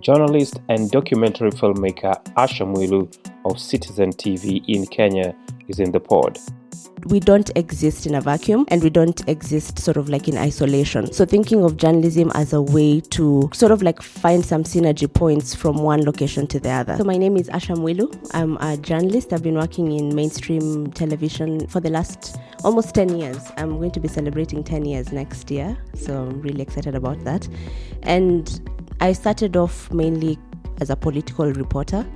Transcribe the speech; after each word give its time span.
Journalist 0.00 0.60
and 0.68 0.90
documentary 0.90 1.50
filmmaker 1.50 2.14
Asha 2.34 2.66
Mwilu 2.66 3.08
of 3.44 3.60
Citizen 3.60 4.10
TV 4.10 4.64
in 4.66 4.86
Kenya 4.86 5.34
is 5.68 5.78
in 5.78 5.92
the 5.92 6.00
pod 6.00 6.38
we 7.06 7.20
don't 7.20 7.50
exist 7.56 8.06
in 8.06 8.14
a 8.14 8.20
vacuum 8.20 8.64
and 8.68 8.82
we 8.82 8.90
don't 8.90 9.26
exist 9.28 9.78
sort 9.78 9.96
of 9.96 10.08
like 10.08 10.28
in 10.28 10.36
isolation. 10.36 11.12
So 11.12 11.24
thinking 11.24 11.64
of 11.64 11.76
journalism 11.76 12.30
as 12.34 12.52
a 12.52 12.60
way 12.60 13.00
to 13.00 13.48
sort 13.52 13.72
of 13.72 13.82
like 13.82 14.02
find 14.02 14.44
some 14.44 14.64
synergy 14.64 15.12
points 15.12 15.54
from 15.54 15.76
one 15.78 16.04
location 16.04 16.46
to 16.48 16.60
the 16.60 16.70
other. 16.70 16.96
So 16.96 17.04
my 17.04 17.16
name 17.16 17.36
is 17.36 17.48
Asha 17.48 17.76
Mwilu. 17.76 18.30
I'm 18.34 18.56
a 18.58 18.76
journalist. 18.76 19.32
I've 19.32 19.42
been 19.42 19.56
working 19.56 19.92
in 19.92 20.14
mainstream 20.14 20.90
television 20.92 21.66
for 21.68 21.80
the 21.80 21.90
last 21.90 22.36
almost 22.64 22.94
10 22.94 23.18
years. 23.18 23.50
I'm 23.56 23.78
going 23.78 23.92
to 23.92 24.00
be 24.00 24.08
celebrating 24.08 24.62
10 24.62 24.84
years 24.84 25.12
next 25.12 25.50
year. 25.50 25.76
So 25.94 26.24
I'm 26.24 26.40
really 26.40 26.62
excited 26.62 26.94
about 26.94 27.24
that. 27.24 27.48
And 28.02 28.60
I 29.00 29.12
started 29.12 29.56
off 29.56 29.90
mainly 29.92 30.38
as 30.80 30.90
a 30.90 30.96
political 30.96 31.52
reporter. 31.52 32.06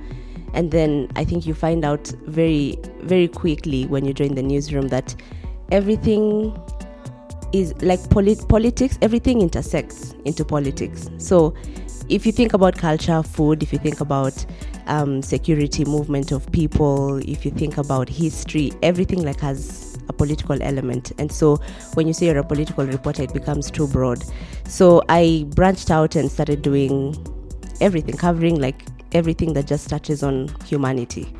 And 0.53 0.71
then 0.71 1.09
I 1.15 1.25
think 1.25 1.45
you 1.45 1.53
find 1.53 1.83
out 1.83 2.07
very, 2.27 2.77
very 3.01 3.27
quickly 3.27 3.85
when 3.87 4.05
you 4.05 4.13
join 4.13 4.35
the 4.35 4.43
newsroom 4.43 4.87
that 4.87 5.13
everything 5.71 6.57
is 7.51 7.73
like 7.81 8.09
polit- 8.09 8.47
politics, 8.47 8.97
everything 9.01 9.41
intersects 9.41 10.13
into 10.23 10.45
politics. 10.45 11.09
So 11.17 11.53
if 12.07 12.25
you 12.25 12.31
think 12.31 12.53
about 12.53 12.77
culture, 12.77 13.21
food, 13.23 13.63
if 13.63 13.73
you 13.73 13.79
think 13.79 13.99
about 13.99 14.45
um, 14.87 15.21
security, 15.21 15.83
movement 15.83 16.31
of 16.31 16.49
people, 16.51 17.17
if 17.17 17.43
you 17.43 17.51
think 17.51 17.77
about 17.77 18.07
history, 18.07 18.71
everything 18.81 19.23
like 19.23 19.39
has 19.41 19.84
a 20.07 20.13
political 20.13 20.61
element. 20.61 21.11
And 21.17 21.31
so 21.31 21.57
when 21.93 22.07
you 22.07 22.13
say 22.13 22.27
you're 22.27 22.37
a 22.37 22.43
political 22.43 22.85
reporter, 22.85 23.23
it 23.23 23.33
becomes 23.33 23.71
too 23.71 23.87
broad. 23.87 24.23
So 24.67 25.03
I 25.09 25.45
branched 25.49 25.91
out 25.91 26.15
and 26.15 26.31
started 26.31 26.61
doing 26.61 27.15
everything, 27.81 28.17
covering 28.17 28.59
like 28.59 28.85
everything 29.11 29.53
that 29.53 29.67
just 29.67 29.89
touches 29.89 30.23
on 30.23 30.49
humanity. 30.65 31.33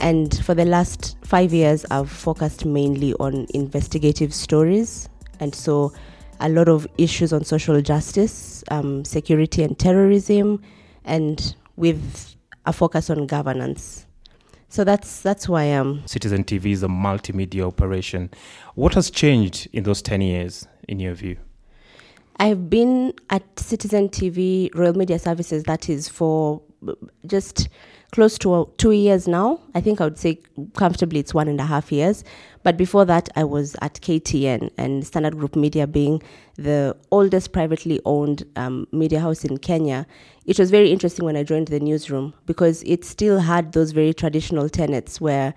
And 0.00 0.36
for 0.44 0.54
the 0.54 0.64
last 0.64 1.16
five 1.24 1.52
years, 1.52 1.86
I've 1.90 2.10
focused 2.10 2.64
mainly 2.64 3.14
on 3.14 3.46
investigative 3.54 4.34
stories. 4.34 5.08
And 5.40 5.54
so 5.54 5.92
a 6.40 6.48
lot 6.48 6.68
of 6.68 6.86
issues 6.98 7.32
on 7.32 7.44
social 7.44 7.80
justice, 7.80 8.64
um, 8.70 9.04
security 9.04 9.62
and 9.62 9.78
terrorism, 9.78 10.60
and 11.04 11.54
with 11.76 12.36
a 12.66 12.72
focus 12.72 13.10
on 13.10 13.26
governance. 13.26 14.06
So 14.74 14.82
that's 14.82 15.20
that's 15.20 15.48
why 15.48 15.60
I 15.60 15.66
am. 15.66 16.02
Citizen 16.04 16.42
TV 16.42 16.72
is 16.72 16.82
a 16.82 16.88
multimedia 16.88 17.64
operation. 17.64 18.28
What 18.74 18.94
has 18.94 19.08
changed 19.08 19.68
in 19.72 19.84
those 19.84 20.02
ten 20.02 20.20
years, 20.20 20.66
in 20.88 20.98
your 20.98 21.14
view? 21.14 21.36
I've 22.40 22.68
been 22.68 23.14
at 23.30 23.44
Citizen 23.56 24.08
TV 24.08 24.74
Royal 24.74 24.94
Media 24.94 25.20
Services. 25.20 25.62
That 25.62 25.88
is 25.88 26.08
for 26.08 26.60
just 27.24 27.68
close 28.14 28.38
to 28.38 28.72
two 28.76 28.92
years 28.92 29.26
now. 29.26 29.58
I 29.74 29.80
think 29.80 30.00
I 30.00 30.04
would 30.04 30.20
say 30.20 30.38
comfortably 30.76 31.18
it's 31.18 31.34
one 31.34 31.48
and 31.48 31.60
a 31.60 31.64
half 31.64 31.90
years. 31.90 32.22
But 32.62 32.76
before 32.76 33.04
that, 33.06 33.28
I 33.34 33.42
was 33.42 33.74
at 33.82 33.94
KTN 33.94 34.70
and 34.78 35.04
Standard 35.04 35.36
Group 35.36 35.56
Media 35.56 35.88
being 35.88 36.22
the 36.54 36.96
oldest 37.10 37.50
privately 37.50 38.00
owned 38.04 38.44
um, 38.54 38.86
media 38.92 39.18
house 39.18 39.44
in 39.44 39.58
Kenya. 39.58 40.06
It 40.46 40.60
was 40.60 40.70
very 40.70 40.92
interesting 40.92 41.24
when 41.24 41.36
I 41.36 41.42
joined 41.42 41.66
the 41.68 41.80
newsroom 41.80 42.34
because 42.46 42.84
it 42.84 43.04
still 43.04 43.40
had 43.40 43.72
those 43.72 43.90
very 43.90 44.14
traditional 44.14 44.68
tenets 44.68 45.20
where 45.20 45.52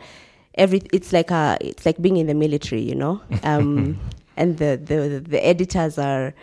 every 0.55 0.81
it's 0.91 1.13
like 1.13 1.29
a 1.29 1.59
it's 1.61 1.85
like 1.85 2.01
being 2.01 2.17
in 2.17 2.25
the 2.25 2.33
military, 2.33 2.81
you 2.81 2.95
know, 2.95 3.21
um, 3.43 3.99
and 4.35 4.57
the, 4.57 4.81
the 4.83 5.23
the 5.23 5.45
editors 5.45 5.99
are 5.99 6.33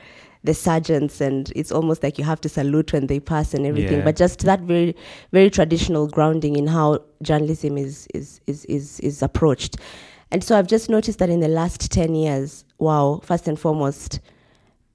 the 0.45 0.55
sergeants 0.55 1.20
and 1.23 1.50
it's 1.56 1.73
almost 1.73 2.03
like 2.03 2.19
you 2.19 2.25
have 2.25 2.41
to 2.42 2.48
salute 2.48 2.92
when 2.92 3.06
they 3.06 3.19
pass 3.19 3.55
and 3.55 3.67
everything. 3.67 3.98
Yeah. 3.98 4.05
but 4.05 4.14
just 4.14 4.41
that 4.41 4.61
very 4.61 4.95
very 5.33 5.50
traditional 5.50 6.06
grounding 6.06 6.56
in 6.56 6.67
how 6.67 7.00
journalism 7.23 7.77
is 7.78 8.06
is 8.14 8.41
is 8.47 8.65
is, 8.67 9.00
is 9.00 9.22
approached. 9.22 9.77
And 10.31 10.45
so 10.45 10.59
i've 10.59 10.67
just 10.67 10.91
noticed 10.91 11.19
that 11.19 11.31
in 11.31 11.41
the 11.41 11.49
last 11.49 11.91
10 11.91 12.15
years 12.15 12.65
wow 12.78 13.21
first 13.25 13.49
and 13.49 13.59
foremost 13.59 14.21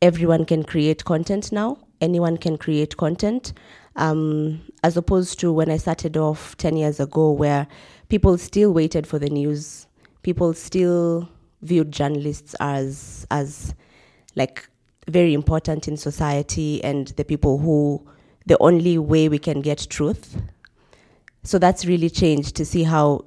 everyone 0.01 0.45
can 0.45 0.63
create 0.63 1.03
content 1.03 1.51
now. 1.51 1.77
Anyone 1.99 2.37
can 2.37 2.57
create 2.57 2.95
content. 2.95 3.51
Um, 3.95 4.61
as 4.83 4.95
opposed 4.95 5.39
to 5.41 5.51
when 5.51 5.69
i 5.69 5.75
started 5.75 6.15
off 6.15 6.55
10 6.57 6.77
years 6.77 6.99
ago 7.01 7.31
where 7.31 7.67
people 8.07 8.37
still 8.37 8.71
waited 8.71 9.07
for 9.07 9.19
the 9.19 9.29
news. 9.29 9.87
People 10.21 10.53
still 10.53 11.27
viewed 11.61 11.91
journalists 11.91 12.55
as 12.59 13.25
as 13.31 13.73
like 14.35 14.69
very 15.09 15.33
important 15.33 15.87
in 15.87 15.97
society 15.97 16.83
and 16.83 17.07
the 17.09 17.25
people 17.25 17.57
who 17.57 18.05
the 18.45 18.57
only 18.59 18.97
way 18.97 19.29
we 19.29 19.39
can 19.39 19.61
get 19.61 19.87
truth. 19.89 20.41
So 21.43 21.59
that's 21.59 21.85
really 21.85 22.09
changed 22.09 22.55
to 22.55 22.65
see 22.65 22.83
how 22.83 23.25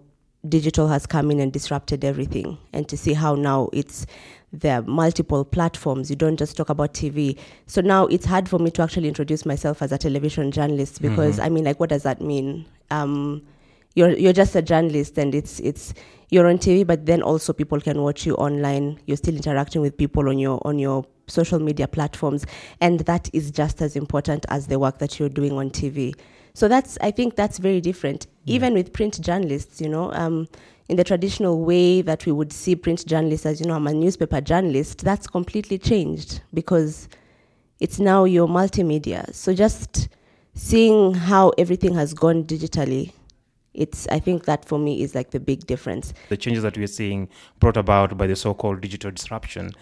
digital 0.49 0.89
has 0.89 1.07
come 1.07 1.31
in 1.31 1.39
and 1.39 1.53
disrupted 1.53 2.05
everything 2.05 2.59
and 2.73 2.89
to 2.89 2.97
see 2.97 3.13
how 3.13 3.35
now 3.35 3.69
it's 3.73 4.07
there 4.53 4.81
are 4.81 4.83
multiple 4.83 5.45
platforms 5.45 6.11
you 6.11 6.17
don't 6.17 6.37
just 6.37 6.57
talk 6.57 6.69
about 6.69 6.93
tv 6.93 7.39
so 7.69 7.81
now 7.81 8.07
it's 8.07 8.27
hard 8.27 8.49
for 8.49 8.59
me 8.59 8.69
to 8.69 8.83
actually 8.83 9.07
introduce 9.07 9.47
myself 9.47 9.81
as 9.81 9.93
a 9.93 9.99
television 9.99 10.51
journalist 10.51 11.01
because 11.01 11.37
mm-hmm. 11.37 11.45
i 11.45 11.49
mean 11.49 11.65
like 11.65 11.79
what 11.79 11.89
does 11.89 12.03
that 12.03 12.21
mean 12.21 12.67
um, 12.91 13.41
you're 13.95 14.11
you're 14.11 14.33
just 14.33 14.55
a 14.57 14.63
journalist 14.63 15.17
and 15.17 15.35
it's 15.35 15.61
it's 15.61 15.95
you're 16.33 16.49
on 16.49 16.59
tv 16.59 16.85
but 16.87 17.07
then 17.07 17.23
also 17.23 17.53
people 17.53 17.81
can 17.81 18.03
watch 18.03 18.27
you 18.27 18.35
online 18.35 18.99
you're 19.07 19.17
still 19.17 19.37
interacting 19.37 19.81
with 19.81 19.97
people 19.97 20.29
on 20.29 20.39
your 20.39 20.61
on 20.67 20.79
your 20.79 21.05
social 21.27 21.59
media 21.59 21.89
platforms 21.89 22.45
and 22.81 23.01
that 23.01 23.29
is 23.33 23.51
just 23.51 23.83
as 23.83 23.97
important 23.97 24.45
as 24.49 24.67
the 24.67 24.79
work 24.79 24.99
that 24.99 25.19
you're 25.19 25.29
doing 25.29 25.53
on 25.53 25.71
TV. 25.71 26.15
So 26.55 26.69
that's 26.69 26.99
I 27.01 27.11
think 27.11 27.37
that's 27.37 27.59
very 27.59 27.81
different. 27.81 28.27
Yeah. 28.45 28.57
Even 28.57 28.75
with 28.75 28.93
print 28.93 29.21
journalists, 29.21 29.81
you 29.81 29.89
know, 29.89 30.13
um, 30.13 30.49
in 30.89 30.97
the 30.97 31.05
traditional 31.05 31.65
way 31.65 32.03
that 32.03 32.27
we 32.27 32.33
would 32.33 32.53
see 32.53 32.77
print 32.77 33.07
journalists 33.07 33.47
as 33.47 33.61
you 33.61 33.67
know, 33.67 33.75
I'm 33.75 33.87
a 33.87 33.95
newspaper 33.95 34.41
journalist, 34.41 34.99
that's 34.99 35.27
completely 35.27 35.79
changed 35.79 36.43
because 36.53 37.09
it's 37.81 37.99
now 37.99 38.25
your 38.25 38.47
multimedia. 38.47 39.33
So 39.35 39.55
just 39.55 40.09
seeing 40.55 41.15
how 41.15 41.51
everything 41.57 41.95
has 41.95 42.13
gone 42.13 42.45
digitally 42.45 43.13
it's 43.75 44.07
i 44.09 44.19
think 44.19 44.45
that 44.45 44.65
for 44.65 44.79
me 44.79 45.03
is 45.03 45.15
like 45.15 45.31
the 45.31 45.41
big 45.41 45.67
difference 45.67 46.13
the 46.29 46.37
changes 46.37 46.63
that 46.63 46.77
we're 46.77 46.87
seeing 46.87 47.29
brought 47.59 47.77
about 47.77 48.17
by 48.17 48.27
the 48.27 48.37
so-called 48.37 48.81
digital 48.81 49.11
disruption 49.11 49.73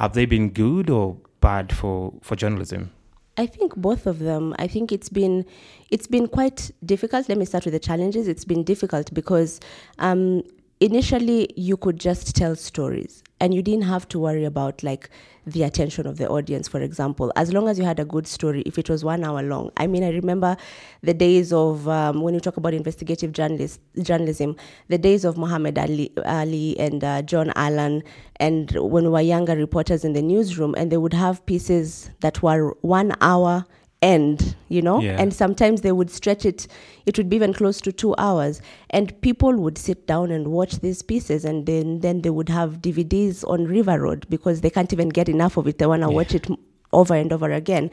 have 0.00 0.14
they 0.14 0.24
been 0.24 0.48
good 0.48 0.88
or 0.88 1.18
bad 1.42 1.76
for, 1.76 2.14
for 2.22 2.34
journalism? 2.34 2.90
I 3.36 3.46
think 3.46 3.76
both 3.76 4.06
of 4.06 4.18
them. 4.18 4.54
I 4.58 4.66
think 4.66 4.92
it's 4.92 5.10
been 5.10 5.44
it's 5.90 6.06
been 6.06 6.26
quite 6.26 6.70
difficult. 6.84 7.28
Let 7.28 7.36
me 7.38 7.44
start 7.44 7.64
with 7.64 7.74
the 7.74 7.80
challenges. 7.80 8.26
It's 8.26 8.44
been 8.44 8.64
difficult 8.64 9.12
because 9.14 9.60
um, 9.98 10.42
initially 10.80 11.52
you 11.56 11.76
could 11.76 12.00
just 12.00 12.34
tell 12.34 12.56
stories 12.56 13.22
and 13.38 13.52
you 13.54 13.62
didn't 13.62 13.82
have 13.84 14.08
to 14.08 14.18
worry 14.18 14.44
about 14.44 14.82
like 14.82 15.10
the 15.46 15.62
attention 15.62 16.06
of 16.06 16.16
the 16.16 16.26
audience. 16.28 16.68
For 16.68 16.80
example 16.80 17.30
as 17.36 17.52
long 17.52 17.68
as 17.68 17.78
you 17.78 17.84
had 17.84 18.00
a 18.00 18.04
good 18.04 18.26
story 18.26 18.62
if 18.64 18.78
it 18.78 18.88
was 18.88 19.04
one 19.04 19.22
hour 19.22 19.42
long. 19.42 19.70
I 19.76 19.86
mean 19.86 20.02
i 20.02 20.08
remember 20.10 20.56
the 21.02 21.12
days 21.12 21.52
of 21.52 21.86
um, 21.86 22.22
when 22.22 22.32
you 22.32 22.40
talk 22.40 22.56
about 22.56 22.72
investigative 22.72 23.32
journalist, 23.32 23.78
journalism 24.02 24.56
the 24.88 24.96
days 24.96 25.24
of 25.26 25.36
muhammad 25.36 25.78
ali, 25.78 26.12
ali 26.24 26.78
and 26.78 27.04
uh, 27.04 27.20
John 27.22 27.52
Allan 27.56 28.02
and 28.36 28.70
when 28.72 29.04
we 29.04 29.10
were 29.10 29.20
younger 29.20 29.56
reporters 29.56 30.02
in 30.02 30.14
the 30.14 30.22
newsroom 30.22 30.74
and 30.78 30.90
they 30.90 30.96
would 30.96 31.12
have 31.14 31.44
pieces 31.44 32.10
that 32.20 32.42
were 32.42 32.74
one 32.80 33.14
hour 33.20 33.66
end, 34.02 34.56
you 34.68 34.82
know? 34.82 35.00
Yeah. 35.00 35.16
And 35.18 35.32
sometimes 35.32 35.82
they 35.82 35.92
would 35.92 36.10
stretch 36.10 36.44
it, 36.44 36.66
it 37.06 37.16
would 37.18 37.28
be 37.28 37.36
even 37.36 37.52
close 37.52 37.80
to 37.82 37.92
two 37.92 38.14
hours. 38.18 38.60
And 38.90 39.18
people 39.20 39.56
would 39.56 39.78
sit 39.78 40.06
down 40.06 40.30
and 40.30 40.48
watch 40.48 40.80
these 40.80 41.02
pieces 41.02 41.44
and 41.44 41.66
then, 41.66 42.00
then 42.00 42.22
they 42.22 42.30
would 42.30 42.48
have 42.48 42.80
DVDs 42.80 43.48
on 43.48 43.66
River 43.66 44.00
Road 44.00 44.26
because 44.28 44.60
they 44.60 44.70
can't 44.70 44.92
even 44.92 45.08
get 45.08 45.28
enough 45.28 45.56
of 45.56 45.66
it. 45.66 45.78
They 45.78 45.86
want 45.86 46.02
to 46.02 46.08
yeah. 46.08 46.14
watch 46.14 46.34
it 46.34 46.46
over 46.92 47.14
and 47.14 47.32
over 47.32 47.50
again. 47.50 47.90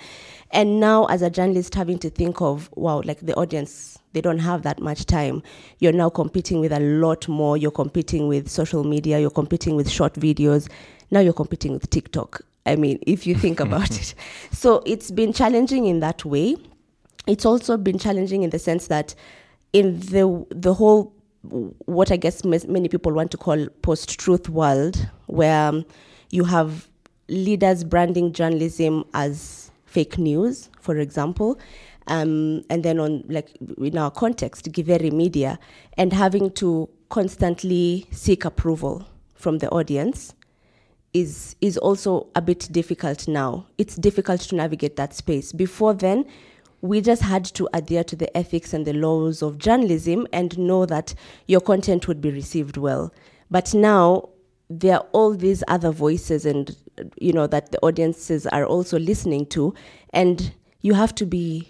And 0.51 0.79
now, 0.79 1.05
as 1.05 1.21
a 1.21 1.29
journalist, 1.29 1.75
having 1.75 1.99
to 1.99 2.09
think 2.09 2.41
of, 2.41 2.69
wow, 2.75 3.01
like 3.03 3.19
the 3.19 3.35
audience, 3.35 3.99
they 4.13 4.21
don't 4.21 4.39
have 4.39 4.63
that 4.63 4.79
much 4.79 5.05
time. 5.05 5.43
You're 5.79 5.91
now 5.91 6.09
competing 6.09 6.59
with 6.59 6.71
a 6.71 6.79
lot 6.79 7.27
more. 7.27 7.57
You're 7.57 7.71
competing 7.71 8.27
with 8.27 8.49
social 8.49 8.83
media, 8.83 9.19
you're 9.19 9.29
competing 9.29 9.75
with 9.75 9.89
short 9.89 10.13
videos. 10.13 10.69
Now 11.11 11.19
you're 11.19 11.33
competing 11.33 11.73
with 11.73 11.89
TikTok 11.89 12.41
I 12.67 12.75
mean, 12.75 12.99
if 13.07 13.25
you 13.25 13.35
think 13.35 13.59
about 13.59 13.91
it. 14.01 14.13
So 14.51 14.83
it's 14.85 15.09
been 15.11 15.33
challenging 15.33 15.85
in 15.85 15.99
that 16.01 16.25
way. 16.25 16.57
It's 17.25 17.45
also 17.45 17.77
been 17.77 17.97
challenging 17.97 18.43
in 18.43 18.51
the 18.51 18.59
sense 18.59 18.87
that 18.87 19.15
in 19.73 19.99
the 19.99 20.45
the 20.49 20.73
whole 20.73 21.13
what 21.85 22.11
I 22.11 22.17
guess 22.17 22.43
many 22.43 22.89
people 22.89 23.13
want 23.13 23.31
to 23.31 23.37
call 23.37 23.67
post-truth 23.81 24.49
world, 24.49 25.07
where 25.27 25.69
um, 25.69 25.85
you 26.29 26.43
have 26.43 26.89
leaders 27.29 27.83
branding 27.83 28.33
journalism 28.33 29.05
as 29.13 29.71
fake 29.85 30.17
news, 30.17 30.69
for 30.81 30.97
example, 30.97 31.57
um, 32.07 32.63
and 32.69 32.83
then 32.83 32.99
on 32.99 33.23
like 33.27 33.49
in 33.77 33.97
our 33.97 34.11
context, 34.11 34.71
Githeri 34.71 35.11
Media, 35.11 35.59
and 35.97 36.11
having 36.11 36.51
to 36.51 36.89
constantly 37.09 38.07
seek 38.11 38.43
approval 38.43 39.07
from 39.35 39.59
the 39.59 39.69
audience 39.69 40.33
is 41.13 41.55
is 41.61 41.77
also 41.77 42.27
a 42.35 42.41
bit 42.41 42.67
difficult 42.71 43.27
now. 43.27 43.67
It's 43.77 43.95
difficult 43.95 44.41
to 44.41 44.55
navigate 44.55 44.95
that 44.97 45.13
space. 45.13 45.51
Before 45.51 45.93
then, 45.93 46.25
we 46.81 47.01
just 47.01 47.21
had 47.21 47.45
to 47.45 47.67
adhere 47.73 48.03
to 48.03 48.15
the 48.15 48.35
ethics 48.37 48.73
and 48.73 48.85
the 48.85 48.93
laws 48.93 49.41
of 49.41 49.57
journalism 49.57 50.27
and 50.31 50.57
know 50.57 50.85
that 50.85 51.13
your 51.47 51.61
content 51.61 52.07
would 52.07 52.21
be 52.21 52.31
received 52.31 52.77
well. 52.77 53.13
But 53.49 53.73
now 53.73 54.29
there 54.69 54.95
are 54.97 55.07
all 55.13 55.33
these 55.33 55.63
other 55.67 55.91
voices 55.91 56.45
and 56.45 56.75
you 57.17 57.31
know 57.31 57.47
that 57.47 57.71
the 57.71 57.79
audiences 57.79 58.45
are 58.47 58.65
also 58.65 58.99
listening 58.99 59.45
to 59.45 59.73
and 60.11 60.51
you 60.81 60.93
have 60.93 61.15
to 61.15 61.25
be 61.25 61.67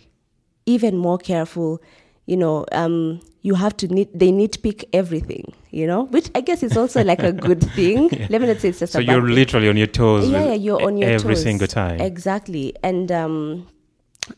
even 0.65 0.97
more 0.97 1.17
careful 1.17 1.81
you 2.27 2.37
know 2.37 2.65
um, 2.73 3.19
you 3.41 3.55
have 3.55 3.75
to 3.77 3.87
nit- 3.87 4.17
they 4.17 4.29
nitpick 4.31 4.83
everything 4.93 5.45
you 5.71 5.87
know 5.87 6.03
which 6.15 6.29
i 6.35 6.41
guess 6.41 6.61
is 6.63 6.75
also 6.77 7.03
like 7.03 7.23
a 7.23 7.31
good 7.31 7.61
thing 7.75 8.09
let 8.29 8.41
me 8.41 8.47
not 8.47 8.57
say 8.59 8.69
it's 8.69 8.79
just 8.79 8.93
So 8.93 8.99
a 8.99 9.05
bad 9.05 9.11
you're 9.13 9.29
literally 9.29 9.69
on 9.69 9.77
your 9.77 9.87
toes. 9.87 10.29
yeah, 10.29 10.45
yeah 10.47 10.53
you're 10.53 10.83
on 10.83 10.97
your 10.97 11.09
every 11.09 11.33
toes. 11.35 11.43
single 11.43 11.67
time. 11.67 11.99
exactly 12.01 12.73
and 12.83 13.11
um 13.11 13.67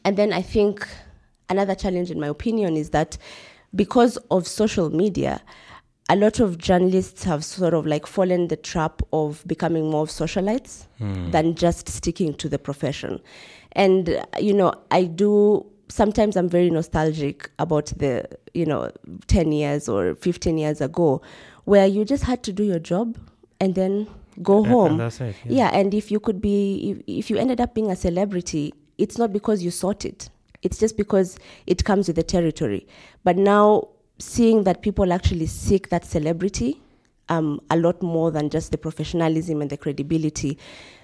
and 0.05 0.15
then 0.17 0.31
i 0.33 0.41
think 0.41 0.87
another 1.49 1.75
challenge 1.75 2.11
in 2.11 2.19
my 2.19 2.27
opinion 2.27 2.77
is 2.77 2.91
that 2.91 3.17
because 3.75 4.17
of 4.29 4.47
social 4.47 4.89
media 4.89 5.41
a 6.11 6.15
lot 6.15 6.39
of 6.39 6.57
journalists 6.57 7.23
have 7.23 7.43
sort 7.45 7.73
of 7.73 7.85
like 7.85 8.07
fallen 8.07 8.47
the 8.47 8.55
trap 8.55 9.01
of 9.13 9.43
becoming 9.45 9.89
more 9.91 10.01
of 10.03 10.09
socialites 10.09 10.85
than 11.31 11.53
just 11.55 11.87
sticking 11.89 12.33
to 12.35 12.49
the 12.49 12.57
profession 12.57 13.19
and 13.73 14.19
you 14.39 14.53
know 14.53 14.73
i 14.91 15.03
do 15.03 15.65
sometimes 15.89 16.35
i'm 16.37 16.47
very 16.47 16.69
nostalgic 16.69 17.49
about 17.59 17.87
the 17.97 18.25
you 18.53 18.65
know 18.65 18.91
10 19.27 19.51
years 19.51 19.89
or 19.89 20.15
15 20.15 20.57
years 20.57 20.81
ago 20.81 21.21
where 21.65 21.85
you 21.85 22.05
just 22.05 22.23
had 22.23 22.41
to 22.43 22.53
do 22.53 22.63
your 22.63 22.79
job 22.79 23.17
and 23.59 23.75
then 23.75 24.07
go 24.41 24.63
home 24.63 24.91
and 24.91 24.99
that's 24.99 25.21
it, 25.21 25.35
yeah. 25.45 25.69
yeah, 25.69 25.77
and 25.77 25.93
if 25.93 26.11
you 26.11 26.19
could 26.19 26.41
be, 26.41 26.91
if, 26.91 27.25
if 27.25 27.29
you 27.29 27.37
ended 27.37 27.59
up 27.59 27.73
being 27.73 27.91
a 27.91 27.95
celebrity, 27.95 28.73
it's 28.97 29.17
not 29.17 29.33
because 29.33 29.63
you 29.63 29.71
sought 29.71 30.05
it. 30.05 30.29
It's 30.61 30.77
just 30.77 30.97
because 30.97 31.37
it 31.67 31.83
comes 31.83 32.07
with 32.07 32.15
the 32.15 32.23
territory. 32.23 32.87
But 33.23 33.37
now, 33.37 33.89
seeing 34.17 34.63
that 34.63 34.81
people 34.81 35.13
actually 35.13 35.45
seek 35.45 35.89
that 35.89 36.05
celebrity 36.05 36.81
um, 37.29 37.61
a 37.69 37.77
lot 37.77 38.01
more 38.01 38.31
than 38.31 38.49
just 38.49 38.71
the 38.71 38.77
professionalism 38.77 39.61
and 39.61 39.69
the 39.69 39.77
credibility, 39.77 40.57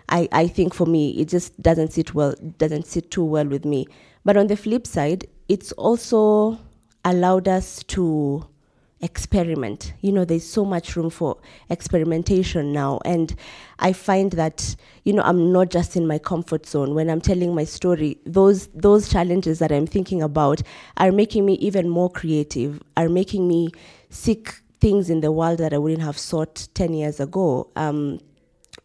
I, 0.09 0.27
I 0.31 0.47
think 0.47 0.73
for 0.73 0.85
me, 0.85 1.11
it 1.11 1.27
just 1.29 1.59
doesn't 1.61 1.93
sit 1.93 2.13
well, 2.13 2.35
doesn't 2.57 2.85
sit 2.85 3.11
too 3.11 3.23
well 3.23 3.45
with 3.45 3.65
me. 3.65 3.87
But 4.23 4.37
on 4.37 4.47
the 4.47 4.57
flip 4.57 4.87
side, 4.87 5.27
it's 5.47 5.71
also 5.73 6.59
allowed 7.03 7.47
us 7.47 7.83
to 7.83 8.47
experiment. 9.01 9.93
You 10.01 10.11
know, 10.11 10.25
there's 10.25 10.47
so 10.47 10.65
much 10.65 10.95
room 10.95 11.09
for 11.09 11.37
experimentation 11.69 12.73
now. 12.73 12.99
And 13.05 13.35
I 13.79 13.93
find 13.93 14.31
that, 14.33 14.75
you 15.03 15.13
know, 15.13 15.21
I'm 15.23 15.51
not 15.51 15.69
just 15.69 15.95
in 15.95 16.07
my 16.07 16.17
comfort 16.17 16.65
zone. 16.65 16.95
When 16.95 17.09
I'm 17.09 17.21
telling 17.21 17.53
my 17.53 17.63
story, 17.65 18.17
those 18.25 18.67
those 18.67 19.09
challenges 19.09 19.59
that 19.59 19.71
I'm 19.71 19.87
thinking 19.87 20.21
about 20.21 20.61
are 20.97 21.11
making 21.11 21.45
me 21.45 21.53
even 21.55 21.89
more 21.89 22.09
creative, 22.09 22.81
are 22.97 23.09
making 23.09 23.47
me 23.47 23.69
seek 24.09 24.55
things 24.79 25.09
in 25.09 25.21
the 25.21 25.31
world 25.31 25.59
that 25.59 25.73
I 25.73 25.77
wouldn't 25.77 26.01
have 26.01 26.17
sought 26.17 26.67
10 26.73 26.93
years 26.93 27.19
ago. 27.19 27.69
Um, 27.75 28.19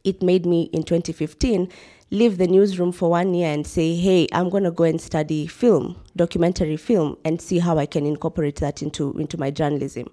it 0.05 0.23
made 0.23 0.47
me 0.47 0.70
in 0.73 0.82
2015 0.82 1.69
leave 2.11 2.38
the 2.38 2.47
newsroom 2.47 2.91
for 2.91 3.11
one 3.11 3.35
year 3.35 3.52
and 3.52 3.67
say, 3.67 3.94
hey, 3.94 4.26
I'm 4.32 4.50
going 4.50 4.64
to 4.64 4.70
go 4.70 4.85
and 4.85 5.00
study 5.00 5.47
film, 5.47 6.00
documentary 6.17 6.76
film, 6.76 7.17
and 7.25 7.41
see 7.41 7.58
how 7.58 7.79
I 7.79 7.87
can 7.87 8.05
incorporate 8.05 8.56
that 8.56 8.82
into, 8.82 9.17
into 9.19 9.38
my 9.38 9.50
journalism. 9.50 10.08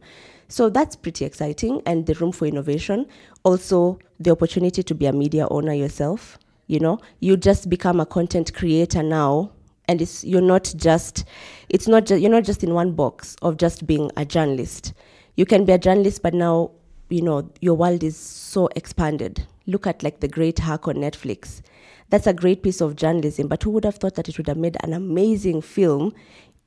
So 0.47 0.69
that's 0.69 0.95
pretty 0.95 1.25
exciting, 1.25 1.81
and 1.85 2.05
the 2.05 2.13
room 2.15 2.31
for 2.31 2.45
innovation. 2.45 3.07
Also, 3.43 3.99
the 4.19 4.31
opportunity 4.31 4.83
to 4.83 4.95
be 4.95 5.05
a 5.07 5.13
media 5.13 5.47
owner 5.49 5.73
yourself. 5.73 6.37
You 6.67 6.79
know, 6.79 6.99
you 7.19 7.35
just 7.35 7.69
become 7.69 7.99
a 7.99 8.05
content 8.05 8.53
creator 8.53 9.03
now, 9.03 9.51
and 9.87 10.01
it's 10.01 10.23
you're 10.23 10.41
not 10.41 10.73
just, 10.77 11.25
it's 11.69 11.87
not 11.87 12.05
just 12.05 12.21
you're 12.21 12.31
not 12.31 12.43
just 12.43 12.63
in 12.63 12.73
one 12.73 12.91
box 12.91 13.35
of 13.41 13.57
just 13.57 13.87
being 13.87 14.11
a 14.15 14.25
journalist. 14.25 14.93
You 15.35 15.45
can 15.45 15.65
be 15.65 15.73
a 15.73 15.77
journalist, 15.77 16.21
but 16.21 16.33
now 16.33 16.71
you 17.09 17.21
know 17.21 17.49
your 17.61 17.75
world 17.75 18.03
is 18.03 18.17
so 18.17 18.69
expanded. 18.75 19.45
Look 19.65 19.85
at 19.87 20.03
like 20.03 20.19
the 20.19 20.27
great 20.27 20.59
hack 20.59 20.87
on 20.87 20.95
netflix. 20.95 21.61
That's 22.09 22.27
a 22.27 22.33
great 22.33 22.63
piece 22.63 22.81
of 22.81 22.95
journalism 22.95 23.47
but 23.47 23.63
who 23.63 23.71
would 23.71 23.85
have 23.85 23.95
thought 23.95 24.15
that 24.15 24.29
it 24.29 24.37
would 24.37 24.47
have 24.47 24.57
made 24.57 24.77
an 24.83 24.93
amazing 24.93 25.61
film 25.61 26.13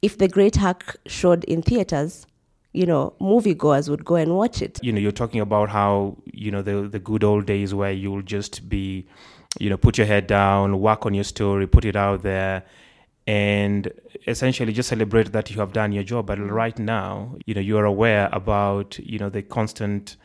if 0.02 0.18
the 0.18 0.28
great 0.28 0.56
hack 0.56 0.96
showed 1.06 1.44
in 1.44 1.62
theaters 1.62 2.26
you 2.72 2.86
know 2.86 3.14
moviegoers 3.20 3.88
would 3.88 4.04
go 4.04 4.16
and 4.16 4.36
watch 4.36 4.62
it? 4.62 4.78
You 4.82 4.92
know 4.92 5.00
you're 5.00 5.12
talking 5.12 5.40
about 5.40 5.70
how 5.70 6.16
you 6.32 6.50
know 6.50 6.62
the 6.62 6.88
the 6.88 6.98
good 6.98 7.24
old 7.24 7.46
days 7.46 7.74
where 7.74 7.92
you'll 7.92 8.22
just 8.22 8.68
be 8.68 9.06
you 9.58 9.68
know 9.68 9.76
put 9.76 9.98
your 9.98 10.06
head 10.06 10.26
down 10.26 10.80
work 10.80 11.06
on 11.06 11.14
your 11.14 11.24
story 11.24 11.66
put 11.66 11.84
it 11.84 11.96
out 11.96 12.22
there 12.22 12.62
and 13.30 13.92
essentially 14.26 14.72
just 14.72 14.88
celebrate 14.88 15.30
that 15.30 15.50
you 15.50 15.60
have 15.60 15.72
done 15.72 15.92
your 15.92 16.02
job. 16.02 16.26
But 16.26 16.38
right 16.62 16.78
now 16.78 17.36
you 17.46 17.54
know 17.54 17.60
you're 17.60 17.84
aware 17.84 18.28
about 18.32 18.98
you 18.98 19.18
know 19.20 19.30
the 19.36 19.42
constant 19.42 20.16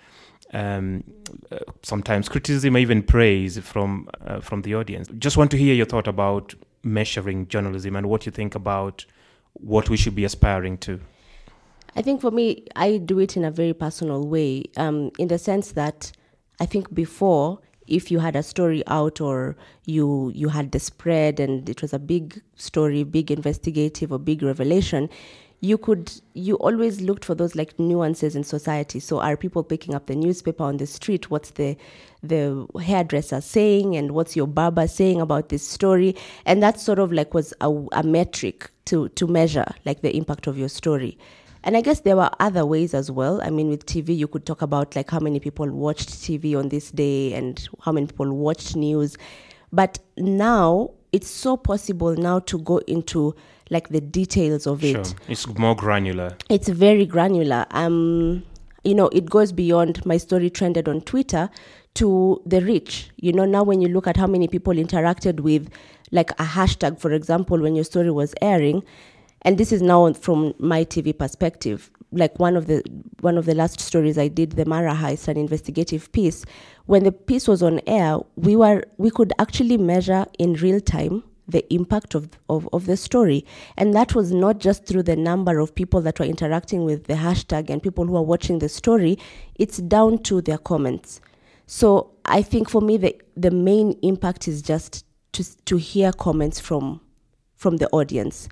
um, 0.54 1.04
uh, 1.52 1.60
sometimes 1.84 2.30
criticism 2.30 2.78
even 2.78 3.04
praise 3.04 3.60
from 3.60 4.10
uh, 4.26 4.40
from 4.40 4.64
the 4.64 4.74
audience. 4.76 5.08
Just 5.20 5.38
want 5.38 5.52
to 5.52 5.58
hear 5.58 5.76
your 5.76 5.86
thought 5.86 6.08
about 6.08 6.56
measuring 6.84 7.48
journalism 7.48 7.96
and 7.96 8.08
what 8.08 8.26
you 8.26 8.32
think 8.32 8.56
about 8.56 9.06
what 9.54 9.90
we 9.90 9.98
should 9.98 10.16
be 10.16 10.26
aspiring 10.26 10.78
to. 10.78 11.00
I 11.96 12.02
think 12.02 12.22
for 12.22 12.32
me, 12.32 12.66
I 12.76 12.98
do 12.98 13.20
it 13.20 13.38
in 13.38 13.46
a 13.46 13.52
very 13.52 13.74
personal 13.74 14.28
way, 14.28 14.66
um, 14.78 15.12
in 15.18 15.28
the 15.30 15.38
sense 15.38 15.72
that 15.74 16.12
I 16.60 16.66
think 16.66 16.94
before, 16.94 17.60
if 17.88 18.12
you 18.12 18.20
had 18.20 18.36
a 18.36 18.44
story 18.44 18.84
out 18.88 19.22
or 19.22 19.56
you 19.86 20.32
you 20.34 20.50
had 20.50 20.72
the 20.72 20.80
spread 20.80 21.40
and 21.40 21.70
it 21.70 21.82
was 21.82 21.94
a 21.94 22.00
big 22.00 22.42
story, 22.56 23.04
big 23.04 23.32
investigative 23.32 24.12
or 24.12 24.20
big 24.20 24.42
revelation, 24.42 25.10
you 25.62 25.78
could 25.78 26.12
you 26.34 26.56
always 26.56 27.02
looked 27.02 27.26
for 27.26 27.36
those 27.36 27.56
like 27.56 27.78
nuances 27.80 28.36
in 28.36 28.44
society. 28.44 29.00
So 29.00 29.20
are 29.20 29.38
people 29.38 29.64
picking 29.64 29.96
up 29.96 30.08
the 30.08 30.16
newspaper 30.16 30.64
on 30.64 30.78
the 30.78 30.88
street? 30.88 31.30
What's 31.30 31.52
the 31.52 31.78
the 32.24 32.68
hairdresser 32.82 33.42
saying 33.42 33.96
and 33.96 34.12
what's 34.12 34.36
your 34.36 34.48
barber 34.48 34.88
saying 34.88 35.22
about 35.22 35.50
this 35.50 35.68
story? 35.68 36.16
And 36.46 36.62
that 36.64 36.80
sort 36.80 37.00
of 37.00 37.12
like 37.12 37.34
was 37.34 37.54
a, 37.62 37.70
a 37.92 38.04
metric 38.04 38.70
to 38.86 39.10
to 39.10 39.28
measure 39.28 39.68
like 39.86 40.02
the 40.02 40.16
impact 40.16 40.48
of 40.48 40.58
your 40.58 40.70
story. 40.70 41.18
And 41.66 41.76
I 41.76 41.82
guess 41.82 42.02
there 42.02 42.16
were 42.16 42.30
other 42.40 42.64
ways 42.64 42.94
as 42.94 43.10
well. 43.10 43.42
I 43.44 43.50
mean, 43.50 43.70
with 43.70 43.88
TV, 43.88 44.16
you 44.16 44.28
could 44.28 44.46
talk 44.46 44.62
about 44.62 44.96
like 44.96 45.10
how 45.10 45.20
many 45.20 45.40
people 45.40 45.68
watched 45.70 46.10
TV 46.10 46.58
on 46.58 46.70
this 46.70 46.92
day 46.92 47.34
and 47.34 47.68
how 47.82 47.92
many 47.92 48.06
people 48.06 48.32
watched 48.32 48.76
news. 48.76 49.18
But 49.74 49.98
now 50.16 50.92
it's 51.12 51.28
so 51.28 51.58
possible 51.58 52.16
now 52.16 52.40
to 52.40 52.60
go 52.60 52.78
into 52.80 53.36
like 53.72 53.90
the 53.90 54.00
details 54.00 54.68
of 54.68 54.82
sure 54.82 55.02
it. 55.02 55.16
it's 55.28 55.48
more 55.58 55.76
granular 55.76 56.38
It's 56.50 56.68
very 56.68 57.08
granular. 57.08 57.66
Um, 57.72 58.44
you 58.84 58.94
know, 58.94 59.08
it 59.08 59.28
goes 59.28 59.52
beyond 59.52 60.06
my 60.06 60.18
story 60.18 60.52
trended 60.52 60.88
on 60.88 61.02
Twitter 61.02 61.50
to 61.96 62.42
the 62.46 62.62
reach. 62.62 63.10
You 63.18 63.34
know, 63.34 63.46
now 63.46 63.64
when 63.64 63.82
you 63.82 63.88
look 63.88 64.06
at 64.06 64.18
how 64.18 64.28
many 64.28 64.48
people 64.48 64.74
interacted 64.74 65.40
with 65.40 65.70
like 66.12 66.30
a 66.32 66.44
hashtag, 66.44 67.00
for 67.00 67.12
example, 67.12 67.60
when 67.60 67.74
your 67.74 67.86
story 67.86 68.12
was 68.12 68.36
airing, 68.42 68.84
and 69.46 69.60
this 69.60 69.72
is 69.72 69.82
now 69.82 70.12
from 70.14 70.54
my 70.58 70.84
TV 70.84 71.18
perspective. 71.18 71.92
Like 72.12 72.40
one 72.40 72.58
of 72.58 72.66
the 72.66 72.84
one 73.22 73.38
of 73.38 73.46
the 73.46 73.54
last 73.54 73.80
stories 73.80 74.18
I 74.18 74.28
did, 74.28 74.54
the 74.54 74.66
Mara 74.66 74.96
heist, 74.96 75.28
an 75.28 75.38
investigative 75.38 76.12
piece. 76.12 76.44
When 76.88 77.04
the 77.04 77.12
piece 77.12 77.48
was 77.48 77.62
on 77.62 77.80
air, 77.86 78.18
we 78.36 78.56
were 78.56 78.84
we 78.98 79.12
could 79.12 79.32
actually 79.40 79.78
measure 79.78 80.26
in 80.40 80.54
real 80.56 80.80
time 80.82 81.24
the 81.48 81.72
impact 81.72 82.16
of, 82.16 82.28
of, 82.50 82.68
of 82.74 82.88
the 82.88 82.98
story. 82.98 83.46
And 83.78 83.94
that 83.94 84.16
was 84.16 84.32
not 84.32 84.60
just 84.60 84.88
through 84.88 85.04
the 85.04 85.16
number 85.16 85.60
of 85.60 85.76
people 85.76 86.02
that 86.02 86.20
were 86.20 86.26
interacting 86.26 86.86
with 86.86 87.04
the 87.04 87.14
hashtag 87.14 87.70
and 87.70 87.84
people 87.84 88.08
who 88.08 88.16
are 88.16 88.24
watching 88.24 88.58
the 88.58 88.70
story, 88.70 89.20
it's 89.54 89.78
down 89.78 90.24
to 90.24 90.42
their 90.42 90.58
comments. 90.58 91.22
So 91.68 92.10
I 92.26 92.42
think 92.42 92.68
for 92.68 92.82
me 92.82 92.98
the 92.98 93.16
the 93.38 93.52
main 93.52 93.92
impact 94.02 94.48
is 94.48 94.64
just 94.64 95.06
to 95.34 95.44
to 95.66 95.78
hear 95.78 96.12
comments 96.12 96.60
from 96.60 97.02
from 97.56 97.78
the 97.78 97.90
audience. 97.90 98.50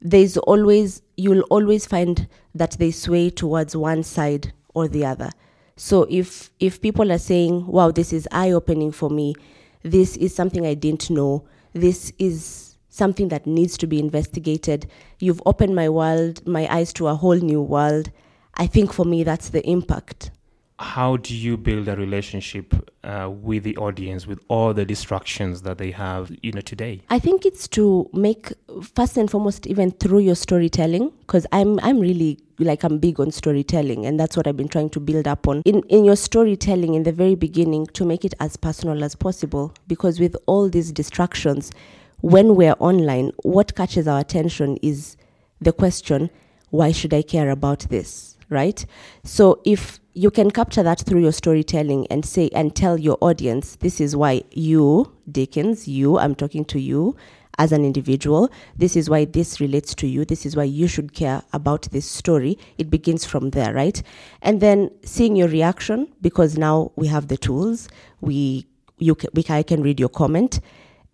There's 0.00 0.36
always 0.36 1.02
you'll 1.16 1.42
always 1.50 1.86
find 1.86 2.28
that 2.54 2.72
they 2.78 2.90
sway 2.90 3.30
towards 3.30 3.74
one 3.74 4.02
side 4.02 4.52
or 4.74 4.88
the 4.88 5.04
other. 5.04 5.30
So 5.76 6.06
if 6.08 6.50
if 6.60 6.80
people 6.80 7.10
are 7.12 7.18
saying, 7.18 7.66
"Wow, 7.66 7.90
this 7.90 8.12
is 8.12 8.28
eye 8.30 8.52
opening 8.52 8.92
for 8.92 9.10
me. 9.10 9.34
This 9.82 10.16
is 10.16 10.34
something 10.34 10.66
I 10.66 10.74
didn't 10.74 11.10
know. 11.10 11.44
This 11.72 12.12
is 12.18 12.76
something 12.88 13.28
that 13.28 13.46
needs 13.46 13.76
to 13.78 13.86
be 13.86 13.98
investigated. 13.98 14.86
You've 15.18 15.42
opened 15.46 15.74
my 15.74 15.88
world, 15.88 16.46
my 16.46 16.72
eyes 16.72 16.92
to 16.94 17.08
a 17.08 17.14
whole 17.14 17.36
new 17.36 17.62
world." 17.62 18.10
I 18.54 18.66
think 18.66 18.92
for 18.92 19.04
me 19.04 19.22
that's 19.22 19.50
the 19.50 19.64
impact. 19.68 20.32
How 20.78 21.16
do 21.16 21.34
you 21.34 21.56
build 21.56 21.88
a 21.88 21.96
relationship 21.96 22.72
uh, 23.04 23.28
with 23.30 23.64
the 23.64 23.76
audience 23.76 24.26
with 24.26 24.38
all 24.48 24.72
the 24.72 24.84
distractions 24.84 25.62
that 25.62 25.78
they 25.78 25.90
have 25.90 26.30
you 26.42 26.52
know 26.52 26.60
today 26.60 27.02
I 27.10 27.18
think 27.18 27.44
it's 27.44 27.66
to 27.68 28.08
make 28.12 28.52
first 28.94 29.16
and 29.16 29.30
foremost 29.30 29.66
even 29.66 29.90
through 29.90 30.20
your 30.20 30.36
storytelling 30.36 31.10
because 31.20 31.46
I'm 31.52 31.80
I'm 31.80 31.98
really 31.98 32.38
like 32.58 32.84
I'm 32.84 32.98
big 32.98 33.20
on 33.20 33.30
storytelling 33.30 34.06
and 34.06 34.18
that's 34.18 34.36
what 34.36 34.46
I've 34.46 34.56
been 34.56 34.68
trying 34.68 34.90
to 34.90 35.00
build 35.00 35.26
up 35.26 35.48
on 35.48 35.62
in 35.64 35.82
in 35.88 36.04
your 36.04 36.16
storytelling 36.16 36.94
in 36.94 37.02
the 37.02 37.12
very 37.12 37.34
beginning 37.34 37.86
to 37.88 38.04
make 38.04 38.24
it 38.24 38.34
as 38.40 38.56
personal 38.56 39.02
as 39.02 39.14
possible 39.14 39.74
because 39.86 40.20
with 40.20 40.36
all 40.46 40.68
these 40.68 40.92
distractions 40.92 41.72
when 42.20 42.56
we're 42.56 42.74
online, 42.80 43.30
what 43.42 43.76
catches 43.76 44.08
our 44.08 44.20
attention 44.20 44.76
is 44.82 45.16
the 45.60 45.72
question, 45.72 46.30
why 46.70 46.92
should 46.92 47.14
I 47.14 47.22
care 47.22 47.50
about 47.50 47.80
this? 47.90 48.37
Right? 48.50 48.84
So 49.24 49.60
if 49.64 50.00
you 50.14 50.30
can 50.30 50.50
capture 50.50 50.82
that 50.82 51.00
through 51.00 51.20
your 51.20 51.32
storytelling 51.32 52.06
and 52.08 52.24
say 52.24 52.50
and 52.54 52.74
tell 52.74 52.98
your 52.98 53.18
audience, 53.20 53.76
this 53.76 54.00
is 54.00 54.16
why 54.16 54.42
you, 54.50 55.12
Dickens, 55.30 55.86
you, 55.86 56.18
I'm 56.18 56.34
talking 56.34 56.64
to 56.66 56.80
you 56.80 57.14
as 57.58 57.72
an 57.72 57.84
individual, 57.84 58.50
this 58.76 58.96
is 58.96 59.10
why 59.10 59.24
this 59.24 59.60
relates 59.60 59.94
to 59.96 60.06
you, 60.06 60.24
this 60.24 60.46
is 60.46 60.56
why 60.56 60.62
you 60.64 60.86
should 60.86 61.12
care 61.12 61.42
about 61.52 61.82
this 61.90 62.06
story. 62.06 62.56
It 62.78 62.88
begins 62.88 63.24
from 63.24 63.50
there, 63.50 63.74
right? 63.74 64.00
And 64.42 64.60
then 64.60 64.90
seeing 65.04 65.36
your 65.36 65.48
reaction, 65.48 66.08
because 66.20 66.56
now 66.56 66.92
we 66.96 67.08
have 67.08 67.28
the 67.28 67.36
tools, 67.36 67.88
we 68.20 68.66
you 68.98 69.16
we, 69.34 69.44
I 69.48 69.62
can 69.62 69.82
read 69.82 70.00
your 70.00 70.08
comment, 70.08 70.60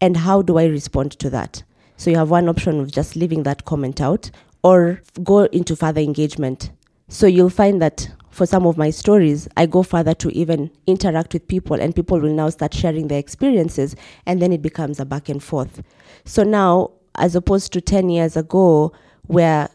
and 0.01 0.17
how 0.17 0.43
do 0.43 0.59
I 0.59 0.67
respond 0.67 1.13
to 1.19 1.31
that? 1.31 1.63
So 1.97 2.11
you 2.11 2.17
have 2.17 2.31
one 2.31 2.49
option 2.49 2.81
of 2.81 2.91
just 2.91 3.17
leaving 3.17 3.43
that 3.45 3.65
comment 3.65 4.01
out 4.01 4.31
or 4.63 5.03
go 5.23 5.45
into 5.45 5.77
further 5.77 6.01
engagement. 6.01 6.71
So 7.09 7.27
you'll 7.27 7.51
find 7.51 7.81
that 7.83 8.09
for 8.31 8.47
some 8.47 8.67
of 8.67 8.77
my 8.77 8.91
stories, 8.91 9.47
I 9.57 9.67
go 9.67 9.83
further 9.83 10.15
to 10.15 10.31
even 10.31 10.71
interact 10.87 11.35
with 11.35 11.47
people, 11.47 11.81
and 11.81 11.95
people 11.95 12.19
will 12.19 12.33
now 12.33 12.51
start 12.51 12.75
sharing 12.75 13.09
their 13.09 13.19
experiences, 13.19 13.95
and 14.27 14.43
then 14.43 14.53
it 14.53 14.61
becomes 14.61 14.99
a 14.99 15.05
back 15.05 15.29
and 15.29 15.43
forth. 15.43 15.83
So 16.25 16.43
now, 16.43 16.91
as 17.15 17.37
opposed 17.37 17.73
to 17.75 17.81
10 17.81 18.09
years 18.09 18.37
ago, 18.37 18.93
where 19.27 19.69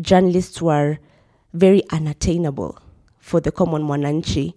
journalists 0.00 0.62
were 0.62 0.98
very 1.52 1.82
unattainable 1.90 2.78
for 3.18 3.40
the 3.40 3.52
common 3.52 3.82
mwananchi, 3.82 4.54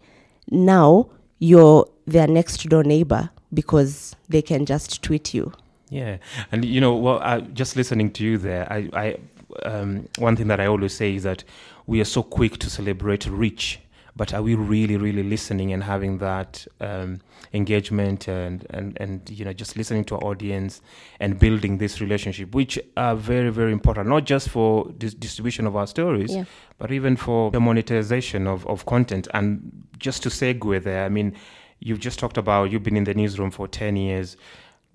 now 0.50 1.09
you're 1.39 1.85
their 2.05 2.27
next 2.27 2.63
door 2.69 2.83
neighbor 2.83 3.29
because 3.53 4.15
they 4.29 4.41
can 4.41 4.65
just 4.65 5.01
tweet 5.01 5.33
you. 5.33 5.51
Yeah, 5.89 6.17
and 6.51 6.63
you 6.63 6.79
know, 6.79 6.95
well, 6.95 7.19
uh, 7.21 7.41
just 7.41 7.75
listening 7.75 8.12
to 8.13 8.24
you 8.24 8.38
there, 8.38 8.71
I, 8.71 8.89
I 8.93 9.17
um, 9.63 10.07
one 10.17 10.35
thing 10.35 10.47
that 10.47 10.59
I 10.59 10.65
always 10.65 10.93
say 10.93 11.15
is 11.15 11.24
that 11.24 11.43
we 11.88 12.01
are 12.01 12.06
so 12.06 12.24
quick 12.24 12.58
to 12.60 12.70
celebrate 12.70 13.25
reach, 13.27 13.80
but 14.15 14.34
are 14.34 14.42
we 14.42 14.56
really, 14.56 14.98
really 14.98 15.24
listening 15.24 15.74
and 15.74 15.84
having 15.84 16.18
that 16.20 16.65
um, 16.80 17.20
engagement 17.54 18.27
and, 18.27 18.65
and, 18.70 18.98
and, 19.00 19.30
you 19.30 19.44
know, 19.46 19.54
just 19.54 19.75
listening 19.75 20.04
to 20.06 20.15
our 20.15 20.24
audience 20.24 20.82
and 21.20 21.38
building 21.38 21.77
this 21.77 22.00
relationship, 22.01 22.56
which 22.56 22.80
are 22.96 23.15
very, 23.15 23.50
very 23.50 23.72
important, 23.72 24.08
not 24.08 24.24
just 24.25 24.50
for 24.50 24.89
this 24.98 25.13
distribution 25.13 25.68
of 25.68 25.75
our 25.75 25.86
stories, 25.86 26.34
Yeah. 26.34 26.46
but 26.77 26.92
even 26.92 27.18
for 27.18 27.51
the 27.51 27.60
monetization 27.60 28.48
of, 28.48 28.65
of 28.68 28.86
content. 28.86 29.27
And 29.34 29.84
just 29.98 30.24
to 30.24 30.30
segue 30.30 30.82
there, 30.84 31.06
I 31.06 31.10
mean, 31.10 31.34
you've 31.80 32.00
just 32.00 32.18
talked 32.18 32.38
about 32.38 32.72
you've 32.72 32.84
been 32.84 32.98
in 32.98 33.04
the 33.04 33.13
newsroom 33.13 33.51
for 33.51 33.68
10 33.68 33.96
years, 33.98 34.38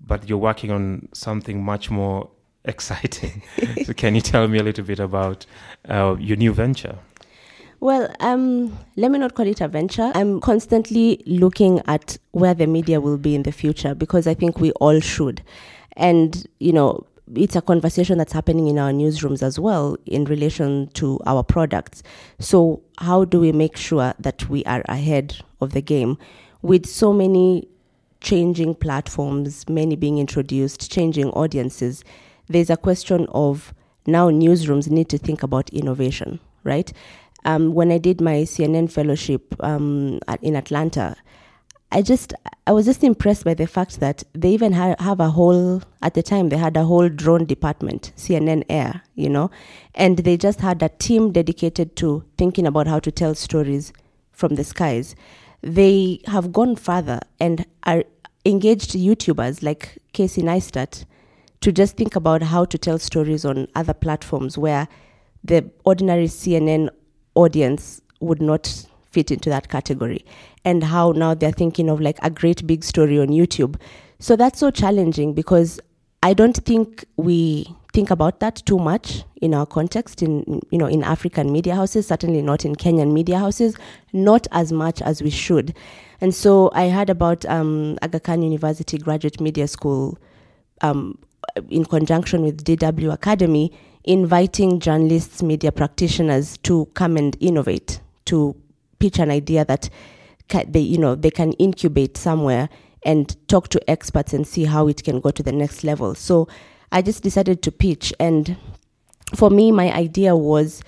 but 0.05 0.27
you're 0.27 0.37
working 0.39 0.71
on 0.71 1.07
something 1.13 1.63
much 1.63 1.91
more 1.91 2.29
exciting. 2.65 3.41
so, 3.85 3.93
can 3.93 4.15
you 4.15 4.21
tell 4.21 4.47
me 4.47 4.59
a 4.59 4.63
little 4.63 4.83
bit 4.83 4.99
about 4.99 5.45
uh, 5.87 6.15
your 6.19 6.37
new 6.37 6.53
venture? 6.53 6.97
Well, 7.81 8.13
um, 8.19 8.77
let 8.95 9.09
me 9.09 9.17
not 9.17 9.33
call 9.33 9.47
it 9.47 9.59
a 9.59 9.67
venture. 9.67 10.11
I'm 10.13 10.39
constantly 10.39 11.23
looking 11.25 11.81
at 11.87 12.15
where 12.29 12.53
the 12.53 12.67
media 12.67 13.01
will 13.01 13.17
be 13.17 13.33
in 13.33 13.41
the 13.41 13.51
future 13.51 13.95
because 13.95 14.27
I 14.27 14.35
think 14.35 14.59
we 14.59 14.71
all 14.73 14.99
should. 14.99 15.41
And, 15.97 16.45
you 16.59 16.73
know, 16.73 17.07
it's 17.35 17.55
a 17.55 17.61
conversation 17.61 18.19
that's 18.19 18.33
happening 18.33 18.67
in 18.67 18.77
our 18.77 18.91
newsrooms 18.91 19.41
as 19.41 19.57
well 19.57 19.97
in 20.05 20.25
relation 20.25 20.89
to 20.93 21.19
our 21.25 21.43
products. 21.43 22.03
So, 22.37 22.83
how 22.99 23.25
do 23.25 23.39
we 23.39 23.51
make 23.51 23.77
sure 23.77 24.13
that 24.19 24.47
we 24.47 24.63
are 24.65 24.83
ahead 24.87 25.37
of 25.59 25.71
the 25.71 25.81
game 25.81 26.19
with 26.61 26.85
so 26.85 27.11
many 27.11 27.67
changing 28.19 28.75
platforms, 28.75 29.67
many 29.67 29.95
being 29.95 30.19
introduced, 30.19 30.91
changing 30.91 31.31
audiences? 31.31 32.03
There's 32.51 32.69
a 32.69 32.77
question 32.77 33.27
of 33.31 33.73
now 34.05 34.29
newsrooms 34.29 34.89
need 34.89 35.09
to 35.09 35.17
think 35.17 35.43
about 35.43 35.69
innovation, 35.69 36.39
right? 36.63 36.91
Um, 37.45 37.73
when 37.73 37.91
I 37.91 37.97
did 37.97 38.21
my 38.21 38.43
CNN 38.43 38.91
fellowship 38.91 39.55
um, 39.63 40.19
at, 40.27 40.43
in 40.43 40.55
Atlanta, 40.55 41.15
I 41.93 42.01
just 42.01 42.33
I 42.67 42.71
was 42.71 42.85
just 42.85 43.03
impressed 43.03 43.43
by 43.43 43.53
the 43.53 43.67
fact 43.67 43.99
that 43.99 44.23
they 44.33 44.49
even 44.51 44.73
ha- 44.73 44.95
have 44.99 45.19
a 45.19 45.29
whole 45.29 45.81
at 46.01 46.13
the 46.13 46.23
time 46.23 46.49
they 46.49 46.57
had 46.57 46.77
a 46.77 46.85
whole 46.85 47.09
drone 47.09 47.43
department 47.45 48.13
CNN 48.15 48.63
Air 48.69 49.01
you 49.15 49.27
know 49.29 49.51
and 49.93 50.19
they 50.19 50.37
just 50.37 50.61
had 50.61 50.81
a 50.81 50.87
team 50.87 51.33
dedicated 51.33 51.97
to 51.97 52.23
thinking 52.37 52.65
about 52.65 52.87
how 52.87 52.99
to 52.99 53.11
tell 53.11 53.35
stories 53.35 53.91
from 54.31 54.55
the 54.55 54.63
skies 54.63 55.15
they 55.61 56.21
have 56.27 56.53
gone 56.53 56.77
further 56.77 57.19
and 57.41 57.65
are 57.83 58.05
engaged 58.45 58.91
YouTubers 58.91 59.61
like 59.61 59.97
Casey 60.13 60.41
Neistat 60.41 61.03
to 61.61 61.71
just 61.71 61.95
think 61.95 62.15
about 62.15 62.41
how 62.41 62.65
to 62.65 62.77
tell 62.77 62.99
stories 62.99 63.45
on 63.45 63.67
other 63.75 63.93
platforms 63.93 64.57
where 64.57 64.87
the 65.43 65.69
ordinary 65.85 66.25
CNN 66.25 66.89
audience 67.35 68.01
would 68.19 68.41
not 68.41 68.85
fit 69.11 69.31
into 69.31 69.49
that 69.49 69.69
category 69.69 70.25
and 70.63 70.83
how 70.83 71.11
now 71.11 71.33
they're 71.33 71.51
thinking 71.51 71.89
of 71.89 71.99
like 71.99 72.17
a 72.21 72.29
great 72.29 72.65
big 72.65 72.83
story 72.83 73.19
on 73.19 73.27
YouTube. 73.27 73.79
So 74.19 74.35
that's 74.35 74.59
so 74.59 74.71
challenging 74.71 75.33
because 75.33 75.79
I 76.23 76.33
don't 76.33 76.57
think 76.57 77.05
we 77.17 77.65
think 77.93 78.09
about 78.09 78.39
that 78.39 78.55
too 78.65 78.77
much 78.77 79.23
in 79.41 79.53
our 79.53 79.65
context 79.65 80.21
in 80.21 80.61
you 80.69 80.77
know 80.77 80.85
in 80.85 81.03
African 81.03 81.51
media 81.51 81.75
houses, 81.75 82.07
certainly 82.07 82.41
not 82.41 82.63
in 82.63 82.75
Kenyan 82.75 83.11
media 83.11 83.39
houses, 83.39 83.75
not 84.13 84.47
as 84.51 84.71
much 84.71 85.01
as 85.01 85.21
we 85.21 85.29
should. 85.31 85.75
And 86.21 86.33
so 86.33 86.69
I 86.73 86.89
heard 86.89 87.09
about 87.09 87.45
um, 87.47 87.97
Aga 88.03 88.19
Khan 88.19 88.43
University 88.43 88.99
Graduate 88.99 89.41
Media 89.41 89.67
School 89.67 90.19
um, 90.81 91.17
in 91.69 91.85
conjunction 91.85 92.43
with 92.43 92.63
DW 92.63 93.13
Academy 93.13 93.71
inviting 94.03 94.79
journalists, 94.79 95.43
media 95.43 95.71
practitioners 95.71 96.57
to 96.59 96.85
come 96.93 97.17
and 97.17 97.37
innovate, 97.39 98.01
to 98.25 98.55
pitch 98.99 99.19
an 99.19 99.29
idea 99.31 99.65
that 99.65 99.89
they, 100.67 100.79
you 100.79 100.97
know, 100.97 101.15
they 101.15 101.31
can 101.31 101.53
incubate 101.53 102.17
somewhere 102.17 102.69
and 103.03 103.35
talk 103.47 103.69
to 103.69 103.89
experts 103.89 104.33
and 104.33 104.45
see 104.45 104.65
how 104.65 104.87
it 104.87 105.03
can 105.03 105.19
go 105.19 105.31
to 105.31 105.41
the 105.41 105.51
next 105.51 105.83
level. 105.83 106.13
So 106.13 106.47
I 106.91 107.01
just 107.01 107.23
decided 107.23 107.61
to 107.63 107.71
pitch. 107.71 108.13
And 108.19 108.57
for 109.35 109.49
me, 109.49 109.71
my 109.71 109.91
idea 109.93 110.35
was 110.35 110.81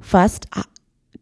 first, 0.00 0.46
uh, 0.54 0.64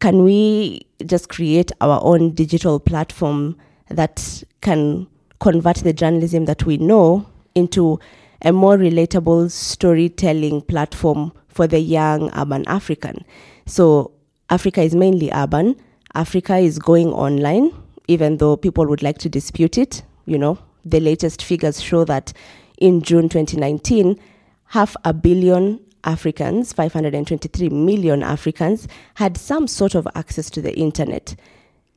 can 0.00 0.24
we 0.24 0.86
just 1.04 1.28
create 1.28 1.70
our 1.80 2.00
own 2.02 2.30
digital 2.30 2.80
platform 2.80 3.56
that 3.88 4.42
can 4.60 5.06
convert 5.40 5.76
the 5.78 5.92
journalism 5.92 6.46
that 6.46 6.64
we 6.64 6.78
know 6.78 7.26
into 7.54 8.00
a 8.44 8.52
more 8.52 8.76
relatable 8.76 9.50
storytelling 9.50 10.62
platform 10.62 11.32
for 11.48 11.66
the 11.66 11.78
young 11.78 12.30
urban 12.34 12.64
African. 12.66 13.24
So 13.66 14.12
Africa 14.50 14.82
is 14.82 14.94
mainly 14.94 15.30
urban. 15.32 15.76
Africa 16.14 16.56
is 16.56 16.78
going 16.78 17.08
online, 17.08 17.72
even 18.08 18.38
though 18.38 18.56
people 18.56 18.86
would 18.86 19.02
like 19.02 19.18
to 19.18 19.28
dispute 19.28 19.78
it. 19.78 20.02
You 20.26 20.38
know, 20.38 20.58
the 20.84 21.00
latest 21.00 21.42
figures 21.42 21.80
show 21.80 22.04
that 22.04 22.32
in 22.78 23.02
June 23.02 23.28
2019, 23.28 24.18
half 24.66 24.96
a 25.04 25.12
billion 25.12 25.80
Africans, 26.04 26.72
523 26.72 27.68
million 27.68 28.22
Africans, 28.22 28.88
had 29.14 29.36
some 29.36 29.68
sort 29.68 29.94
of 29.94 30.08
access 30.14 30.50
to 30.50 30.60
the 30.60 30.76
internet. 30.76 31.36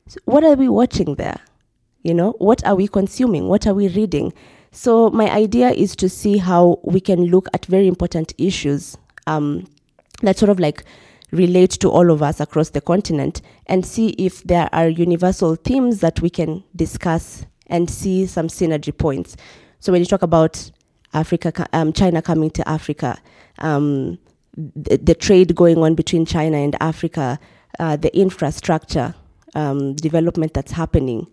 So 0.06 0.20
what 0.24 0.44
are 0.44 0.54
we 0.54 0.68
watching 0.68 1.16
there? 1.16 1.40
You 2.02 2.14
know, 2.14 2.32
what 2.38 2.64
are 2.64 2.76
we 2.76 2.86
consuming? 2.86 3.48
What 3.48 3.66
are 3.66 3.74
we 3.74 3.88
reading? 3.88 4.32
So, 4.76 5.08
my 5.08 5.30
idea 5.30 5.70
is 5.70 5.96
to 5.96 6.08
see 6.10 6.36
how 6.36 6.80
we 6.82 7.00
can 7.00 7.28
look 7.28 7.48
at 7.54 7.64
very 7.64 7.88
important 7.88 8.34
issues 8.36 8.98
um, 9.26 9.66
that 10.20 10.36
sort 10.36 10.50
of 10.50 10.60
like 10.60 10.84
relate 11.32 11.70
to 11.70 11.88
all 11.88 12.10
of 12.10 12.22
us 12.22 12.40
across 12.40 12.68
the 12.68 12.82
continent 12.82 13.40
and 13.68 13.86
see 13.86 14.10
if 14.18 14.44
there 14.44 14.68
are 14.74 14.86
universal 14.86 15.56
themes 15.56 16.00
that 16.00 16.20
we 16.20 16.28
can 16.28 16.62
discuss 16.76 17.46
and 17.68 17.88
see 17.88 18.26
some 18.26 18.48
synergy 18.48 18.96
points. 18.96 19.34
So, 19.80 19.92
when 19.92 20.02
you 20.02 20.06
talk 20.06 20.20
about 20.20 20.70
Africa, 21.14 21.66
um, 21.72 21.94
China 21.94 22.20
coming 22.20 22.50
to 22.50 22.68
Africa, 22.68 23.16
um, 23.60 24.18
the, 24.56 24.98
the 24.98 25.14
trade 25.14 25.54
going 25.54 25.78
on 25.78 25.94
between 25.94 26.26
China 26.26 26.58
and 26.58 26.76
Africa, 26.82 27.40
uh, 27.78 27.96
the 27.96 28.14
infrastructure 28.14 29.14
um, 29.54 29.94
development 29.94 30.52
that's 30.52 30.72
happening, 30.72 31.28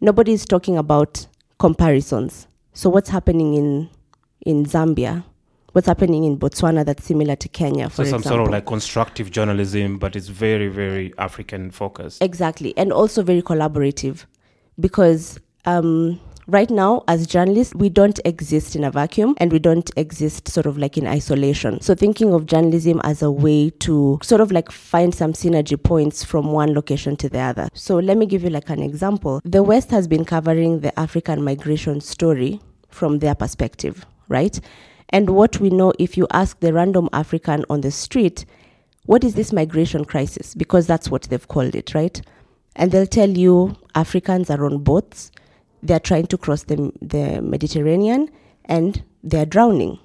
nobody 0.00 0.32
is 0.32 0.46
talking 0.46 0.78
about 0.78 1.26
comparisons. 1.58 2.48
So 2.76 2.90
what's 2.90 3.08
happening 3.08 3.54
in 3.54 3.88
in 4.44 4.66
Zambia? 4.66 5.24
What's 5.72 5.86
happening 5.86 6.24
in 6.24 6.36
Botswana 6.38 6.84
that's 6.84 7.04
similar 7.04 7.34
to 7.34 7.48
Kenya, 7.48 7.88
for 7.88 8.04
So 8.04 8.10
some 8.10 8.18
example? 8.20 8.30
sort 8.30 8.40
of 8.42 8.48
like 8.50 8.66
constructive 8.66 9.30
journalism, 9.30 9.98
but 9.98 10.14
it's 10.14 10.28
very, 10.28 10.68
very 10.68 11.14
African 11.16 11.70
focused. 11.70 12.22
Exactly, 12.22 12.76
and 12.76 12.92
also 12.92 13.22
very 13.22 13.40
collaborative, 13.40 14.26
because 14.78 15.38
um, 15.64 16.20
right 16.46 16.70
now, 16.70 17.02
as 17.08 17.26
journalists, 17.26 17.74
we 17.74 17.88
don't 17.88 18.20
exist 18.26 18.76
in 18.76 18.84
a 18.84 18.90
vacuum, 18.90 19.34
and 19.38 19.52
we 19.52 19.58
don't 19.58 19.90
exist 19.96 20.48
sort 20.48 20.66
of 20.66 20.76
like 20.76 20.98
in 20.98 21.06
isolation. 21.06 21.80
So 21.80 21.94
thinking 21.94 22.34
of 22.34 22.44
journalism 22.44 23.00
as 23.04 23.22
a 23.22 23.30
way 23.30 23.70
to 23.70 24.18
sort 24.22 24.42
of 24.42 24.52
like 24.52 24.70
find 24.70 25.14
some 25.14 25.32
synergy 25.32 25.82
points 25.82 26.24
from 26.24 26.52
one 26.52 26.74
location 26.74 27.16
to 27.16 27.28
the 27.30 27.40
other. 27.40 27.68
So 27.72 27.96
let 27.96 28.18
me 28.18 28.26
give 28.26 28.44
you 28.44 28.50
like 28.50 28.68
an 28.68 28.82
example. 28.82 29.40
The 29.44 29.62
West 29.62 29.90
has 29.90 30.06
been 30.06 30.26
covering 30.26 30.80
the 30.80 30.98
African 30.98 31.42
migration 31.42 32.00
story 32.00 32.60
from 32.96 33.20
their 33.20 33.34
perspective, 33.34 34.04
right? 34.28 34.58
And 35.10 35.30
what 35.30 35.60
we 35.60 35.70
know, 35.70 35.92
if 35.98 36.16
you 36.16 36.26
ask 36.32 36.58
the 36.60 36.72
random 36.72 37.08
African 37.12 37.64
on 37.70 37.82
the 37.82 37.90
street, 37.90 38.44
what 39.04 39.22
is 39.22 39.34
this 39.34 39.52
migration 39.52 40.04
crisis? 40.04 40.54
Because 40.54 40.86
that's 40.86 41.10
what 41.10 41.22
they've 41.24 41.46
called 41.46 41.76
it, 41.76 41.94
right? 41.94 42.20
And 42.74 42.90
they'll 42.90 43.06
tell 43.06 43.30
you 43.30 43.76
Africans 43.94 44.50
are 44.50 44.64
on 44.64 44.78
boats, 44.78 45.30
they're 45.82 46.00
trying 46.00 46.26
to 46.26 46.38
cross 46.38 46.64
the, 46.64 46.92
the 47.00 47.40
Mediterranean, 47.40 48.28
and 48.64 49.02
they're 49.22 49.46
drowning. 49.46 49.98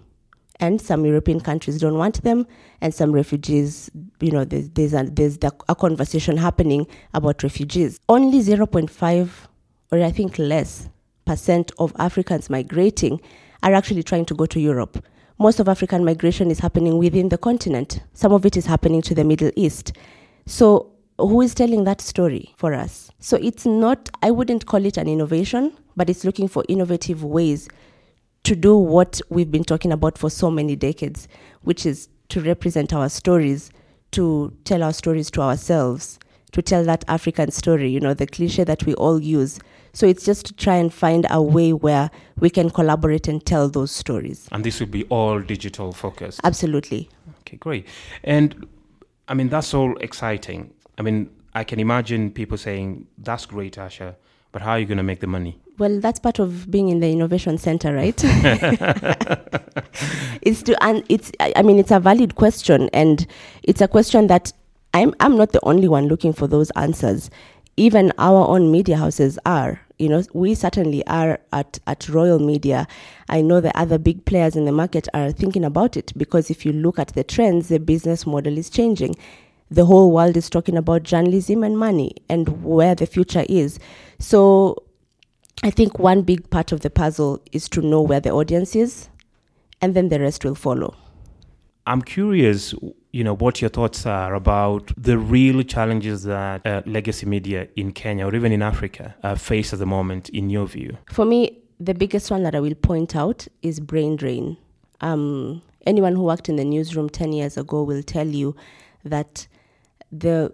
And 0.59 0.79
some 0.79 1.05
European 1.05 1.39
countries 1.39 1.79
don't 1.79 1.97
want 1.97 2.21
them, 2.21 2.45
and 2.81 2.93
some 2.93 3.11
refugees, 3.11 3.89
you 4.19 4.31
know, 4.31 4.45
there's, 4.45 4.69
there's, 4.69 4.93
a, 4.93 5.03
there's 5.11 5.39
a 5.41 5.75
conversation 5.75 6.37
happening 6.37 6.85
about 7.15 7.41
refugees. 7.41 7.99
Only 8.07 8.41
0.5, 8.41 9.29
or 9.91 10.03
I 10.03 10.11
think 10.11 10.37
less, 10.37 10.87
percent 11.31 11.71
of 11.79 11.93
Africans 11.97 12.49
migrating 12.49 13.21
are 13.63 13.73
actually 13.73 14.03
trying 14.03 14.25
to 14.25 14.33
go 14.33 14.45
to 14.47 14.59
Europe. 14.59 15.01
Most 15.39 15.61
of 15.61 15.69
African 15.69 16.03
migration 16.03 16.51
is 16.51 16.59
happening 16.59 16.97
within 16.97 17.29
the 17.29 17.37
continent. 17.37 18.01
Some 18.13 18.33
of 18.33 18.45
it 18.45 18.57
is 18.57 18.65
happening 18.65 19.01
to 19.03 19.15
the 19.15 19.23
Middle 19.23 19.49
East. 19.55 19.93
So, 20.45 20.91
who 21.17 21.39
is 21.39 21.53
telling 21.53 21.85
that 21.85 22.01
story 22.01 22.53
for 22.57 22.73
us? 22.73 23.11
So, 23.19 23.37
it's 23.37 23.65
not, 23.65 24.09
I 24.21 24.29
wouldn't 24.29 24.65
call 24.65 24.83
it 24.85 24.97
an 24.97 25.07
innovation, 25.07 25.71
but 25.95 26.09
it's 26.09 26.25
looking 26.25 26.49
for 26.49 26.65
innovative 26.67 27.23
ways 27.23 27.69
to 28.43 28.53
do 28.53 28.75
what 28.75 29.21
we've 29.29 29.51
been 29.51 29.63
talking 29.63 29.93
about 29.93 30.17
for 30.17 30.29
so 30.29 30.51
many 30.51 30.75
decades, 30.75 31.29
which 31.61 31.85
is 31.85 32.09
to 32.27 32.41
represent 32.41 32.91
our 32.91 33.07
stories, 33.07 33.71
to 34.11 34.51
tell 34.65 34.83
our 34.83 34.91
stories 34.91 35.31
to 35.31 35.41
ourselves, 35.41 36.19
to 36.51 36.61
tell 36.61 36.83
that 36.85 37.05
African 37.07 37.51
story, 37.51 37.89
you 37.89 37.99
know, 37.99 38.13
the 38.13 38.27
cliche 38.27 38.63
that 38.63 38.85
we 38.85 38.93
all 38.95 39.21
use 39.21 39.59
so 39.93 40.05
it's 40.05 40.25
just 40.25 40.45
to 40.47 40.53
try 40.53 40.75
and 40.75 40.93
find 40.93 41.27
a 41.29 41.41
way 41.41 41.73
where 41.73 42.11
we 42.39 42.49
can 42.49 42.69
collaborate 42.69 43.27
and 43.27 43.45
tell 43.45 43.67
those 43.69 43.91
stories. 43.91 44.47
And 44.51 44.63
this 44.63 44.79
will 44.79 44.87
be 44.87 45.03
all 45.05 45.39
digital 45.39 45.91
focused? 45.91 46.39
Absolutely. 46.43 47.09
Okay, 47.41 47.57
great. 47.57 47.87
And 48.23 48.67
I 49.27 49.33
mean, 49.33 49.49
that's 49.49 49.73
all 49.73 49.97
exciting. 49.97 50.73
I 50.97 51.01
mean, 51.01 51.29
I 51.53 51.63
can 51.65 51.79
imagine 51.79 52.31
people 52.31 52.57
saying, 52.57 53.07
that's 53.17 53.45
great, 53.45 53.75
Asha, 53.75 54.15
but 54.51 54.61
how 54.61 54.71
are 54.71 54.79
you 54.79 54.85
going 54.85 54.97
to 54.97 55.03
make 55.03 55.19
the 55.19 55.27
money? 55.27 55.59
Well, 55.77 55.99
that's 55.99 56.19
part 56.19 56.39
of 56.39 56.69
being 56.69 56.89
in 56.89 56.99
the 56.99 57.11
innovation 57.11 57.57
center, 57.57 57.93
right? 57.93 58.17
it's 60.41 60.63
to, 60.63 60.81
and 60.83 61.03
it's, 61.09 61.31
I 61.39 61.61
mean, 61.63 61.79
it's 61.79 61.91
a 61.91 61.99
valid 61.99 62.35
question, 62.35 62.89
and 62.93 63.25
it's 63.63 63.81
a 63.81 63.87
question 63.87 64.27
that 64.27 64.53
I'm, 64.93 65.13
I'm 65.19 65.37
not 65.37 65.51
the 65.51 65.63
only 65.63 65.87
one 65.87 66.07
looking 66.07 66.33
for 66.33 66.47
those 66.47 66.69
answers 66.71 67.29
even 67.77 68.11
our 68.17 68.47
own 68.47 68.71
media 68.71 68.97
houses 68.97 69.39
are. 69.45 69.81
You 69.97 70.09
know, 70.09 70.23
we 70.33 70.55
certainly 70.55 71.05
are 71.07 71.39
at, 71.53 71.79
at 71.87 72.09
Royal 72.09 72.39
Media. 72.39 72.87
I 73.29 73.41
know 73.41 73.61
the 73.61 73.75
other 73.77 73.97
big 73.97 74.25
players 74.25 74.55
in 74.55 74.65
the 74.65 74.71
market 74.71 75.07
are 75.13 75.31
thinking 75.31 75.63
about 75.63 75.95
it 75.95 76.11
because 76.17 76.49
if 76.49 76.65
you 76.65 76.73
look 76.73 76.99
at 76.99 77.09
the 77.09 77.23
trends, 77.23 77.69
the 77.69 77.79
business 77.79 78.25
model 78.25 78.57
is 78.57 78.69
changing. 78.69 79.15
The 79.69 79.85
whole 79.85 80.11
world 80.11 80.35
is 80.35 80.49
talking 80.49 80.75
about 80.75 81.03
journalism 81.03 81.63
and 81.63 81.77
money 81.77 82.15
and 82.29 82.63
where 82.63 82.93
the 82.93 83.05
future 83.05 83.45
is. 83.47 83.79
So 84.19 84.83
I 85.63 85.69
think 85.69 85.97
one 85.97 86.23
big 86.23 86.49
part 86.49 86.71
of 86.71 86.81
the 86.81 86.89
puzzle 86.89 87.41
is 87.51 87.69
to 87.69 87.81
know 87.81 88.01
where 88.01 88.19
the 88.19 88.31
audience 88.31 88.75
is, 88.75 89.07
and 89.81 89.93
then 89.93 90.09
the 90.09 90.19
rest 90.19 90.43
will 90.43 90.55
follow. 90.55 90.95
I'm 91.87 92.01
curious 92.01 92.73
you 93.11 93.23
know 93.23 93.35
what 93.35 93.61
your 93.61 93.69
thoughts 93.69 94.05
are 94.05 94.33
about 94.35 94.91
the 94.97 95.17
real 95.17 95.63
challenges 95.63 96.23
that 96.23 96.65
uh, 96.65 96.81
legacy 96.85 97.25
media 97.25 97.67
in 97.75 97.91
Kenya 97.91 98.25
or 98.25 98.35
even 98.35 98.51
in 98.51 98.61
Africa 98.61 99.15
uh, 99.23 99.35
face 99.35 99.73
at 99.73 99.79
the 99.79 99.85
moment, 99.85 100.29
in 100.29 100.49
your 100.49 100.65
view. 100.65 100.97
For 101.11 101.25
me, 101.25 101.59
the 101.79 101.93
biggest 101.93 102.31
one 102.31 102.43
that 102.43 102.55
I 102.55 102.59
will 102.59 102.75
point 102.75 103.15
out 103.15 103.47
is 103.61 103.79
brain 103.79 104.15
drain. 104.15 104.57
Um, 105.01 105.61
anyone 105.85 106.15
who 106.15 106.23
worked 106.23 106.47
in 106.47 106.55
the 106.55 106.65
newsroom 106.65 107.09
ten 107.09 107.33
years 107.33 107.57
ago 107.57 107.83
will 107.83 108.03
tell 108.03 108.27
you 108.27 108.55
that 109.03 109.47
the 110.11 110.53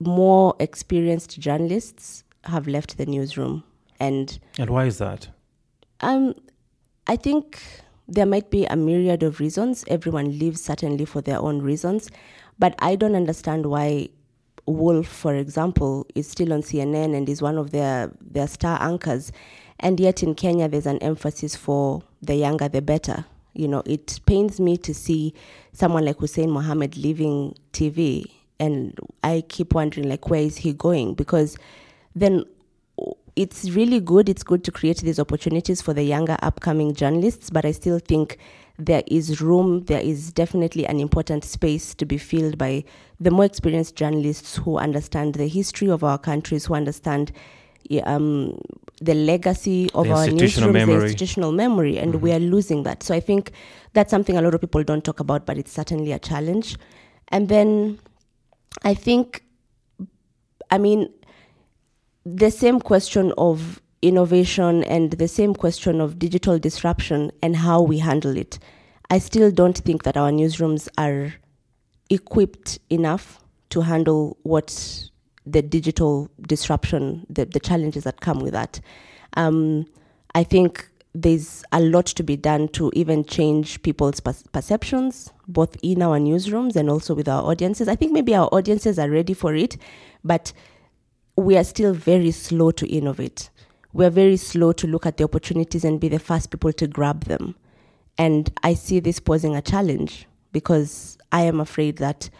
more 0.00 0.54
experienced 0.60 1.38
journalists 1.40 2.24
have 2.44 2.68
left 2.68 2.98
the 2.98 3.06
newsroom, 3.06 3.64
and 4.00 4.38
and 4.58 4.70
why 4.70 4.84
is 4.84 4.98
that? 4.98 5.28
Um, 6.00 6.34
I 7.06 7.16
think 7.16 7.60
there 8.06 8.26
might 8.26 8.50
be 8.50 8.66
a 8.66 8.76
myriad 8.76 9.22
of 9.22 9.40
reasons. 9.40 9.84
Everyone 9.88 10.38
lives 10.38 10.62
certainly 10.62 11.04
for 11.04 11.20
their 11.20 11.38
own 11.38 11.62
reasons. 11.62 12.10
But 12.58 12.74
I 12.78 12.96
don't 12.96 13.14
understand 13.14 13.66
why 13.66 14.10
Wolf, 14.66 15.06
for 15.06 15.34
example, 15.34 16.06
is 16.14 16.28
still 16.28 16.52
on 16.52 16.62
CNN 16.62 17.16
and 17.16 17.28
is 17.28 17.42
one 17.42 17.58
of 17.58 17.70
their, 17.70 18.10
their 18.20 18.46
star 18.46 18.78
anchors. 18.80 19.32
And 19.80 19.98
yet 19.98 20.22
in 20.22 20.34
Kenya, 20.34 20.68
there's 20.68 20.86
an 20.86 20.98
emphasis 20.98 21.56
for 21.56 22.02
the 22.22 22.34
younger, 22.34 22.68
the 22.68 22.82
better. 22.82 23.24
You 23.54 23.68
know, 23.68 23.82
it 23.86 24.20
pains 24.26 24.60
me 24.60 24.76
to 24.78 24.94
see 24.94 25.34
someone 25.72 26.04
like 26.04 26.18
Hussein 26.18 26.50
Mohammed 26.50 26.96
leaving 26.96 27.54
TV. 27.72 28.24
And 28.60 28.98
I 29.22 29.44
keep 29.48 29.74
wondering, 29.74 30.08
like, 30.08 30.28
where 30.30 30.42
is 30.42 30.58
he 30.58 30.72
going? 30.72 31.14
Because 31.14 31.56
then 32.14 32.44
it's 33.36 33.70
really 33.70 34.00
good. 34.00 34.28
It's 34.28 34.42
good 34.42 34.64
to 34.64 34.70
create 34.70 34.98
these 34.98 35.18
opportunities 35.18 35.82
for 35.82 35.92
the 35.92 36.02
younger 36.02 36.36
upcoming 36.42 36.94
journalists, 36.94 37.50
but 37.50 37.64
I 37.64 37.72
still 37.72 37.98
think 37.98 38.38
there 38.78 39.02
is 39.06 39.40
room, 39.40 39.84
there 39.84 40.00
is 40.00 40.32
definitely 40.32 40.86
an 40.86 40.98
important 40.98 41.44
space 41.44 41.94
to 41.94 42.04
be 42.04 42.18
filled 42.18 42.58
by 42.58 42.84
the 43.20 43.30
more 43.30 43.44
experienced 43.44 43.96
journalists 43.96 44.56
who 44.56 44.78
understand 44.78 45.34
the 45.34 45.46
history 45.46 45.88
of 45.88 46.02
our 46.02 46.18
countries, 46.18 46.66
who 46.66 46.74
understand 46.74 47.32
um, 48.04 48.58
the 49.00 49.14
legacy 49.14 49.90
of 49.94 50.06
the 50.06 50.12
our 50.12 50.26
newsrooms, 50.26 50.72
memory. 50.72 50.96
the 50.96 51.04
institutional 51.04 51.52
memory, 51.52 51.98
and 51.98 52.14
mm-hmm. 52.14 52.22
we 52.22 52.32
are 52.32 52.38
losing 52.40 52.82
that. 52.84 53.02
So 53.02 53.14
I 53.14 53.20
think 53.20 53.52
that's 53.92 54.10
something 54.10 54.36
a 54.36 54.42
lot 54.42 54.54
of 54.54 54.60
people 54.60 54.82
don't 54.82 55.04
talk 55.04 55.20
about, 55.20 55.46
but 55.46 55.58
it's 55.58 55.72
certainly 55.72 56.12
a 56.12 56.18
challenge. 56.18 56.76
And 57.28 57.48
then 57.48 57.98
I 58.82 58.94
think, 58.94 59.44
I 60.70 60.78
mean, 60.78 61.12
the 62.24 62.50
same 62.50 62.80
question 62.80 63.32
of 63.36 63.80
innovation 64.02 64.84
and 64.84 65.12
the 65.12 65.28
same 65.28 65.54
question 65.54 66.00
of 66.00 66.18
digital 66.18 66.58
disruption 66.58 67.30
and 67.42 67.56
how 67.56 67.80
we 67.80 67.98
handle 67.98 68.36
it. 68.36 68.58
I 69.10 69.18
still 69.18 69.50
don't 69.50 69.76
think 69.76 70.02
that 70.04 70.16
our 70.16 70.30
newsrooms 70.30 70.88
are 70.98 71.34
equipped 72.10 72.78
enough 72.90 73.40
to 73.70 73.80
handle 73.82 74.36
what 74.42 75.10
the 75.46 75.62
digital 75.62 76.30
disruption, 76.42 77.26
the, 77.28 77.44
the 77.44 77.60
challenges 77.60 78.04
that 78.04 78.20
come 78.20 78.40
with 78.40 78.52
that. 78.52 78.80
Um, 79.36 79.86
I 80.34 80.44
think 80.44 80.88
there's 81.14 81.62
a 81.72 81.80
lot 81.80 82.06
to 82.06 82.22
be 82.22 82.36
done 82.36 82.68
to 82.68 82.90
even 82.94 83.24
change 83.24 83.82
people's 83.82 84.20
perceptions, 84.20 85.32
both 85.46 85.76
in 85.82 86.02
our 86.02 86.18
newsrooms 86.18 86.76
and 86.76 86.90
also 86.90 87.14
with 87.14 87.28
our 87.28 87.42
audiences. 87.42 87.88
I 87.88 87.94
think 87.94 88.12
maybe 88.12 88.34
our 88.34 88.48
audiences 88.52 88.98
are 88.98 89.08
ready 89.08 89.34
for 89.34 89.54
it, 89.54 89.76
but 90.24 90.52
we 91.36 91.56
are 91.56 91.64
still 91.64 91.92
very 91.92 92.30
slow 92.30 92.70
to 92.72 92.86
innovate. 92.86 93.50
We're 93.92 94.10
very 94.10 94.36
slow 94.36 94.72
to 94.72 94.86
look 94.86 95.06
at 95.06 95.16
the 95.16 95.24
opportunities 95.24 95.84
and 95.84 96.00
be 96.00 96.08
the 96.08 96.18
first 96.18 96.50
people 96.50 96.72
to 96.74 96.86
grab 96.86 97.24
them. 97.24 97.54
And 98.18 98.52
I 98.62 98.74
see 98.74 99.00
this 99.00 99.20
posing 99.20 99.56
a 99.56 99.62
challenge 99.62 100.26
because 100.52 101.18
I 101.32 101.42
am 101.42 101.60
afraid 101.60 101.98
that 101.98 102.30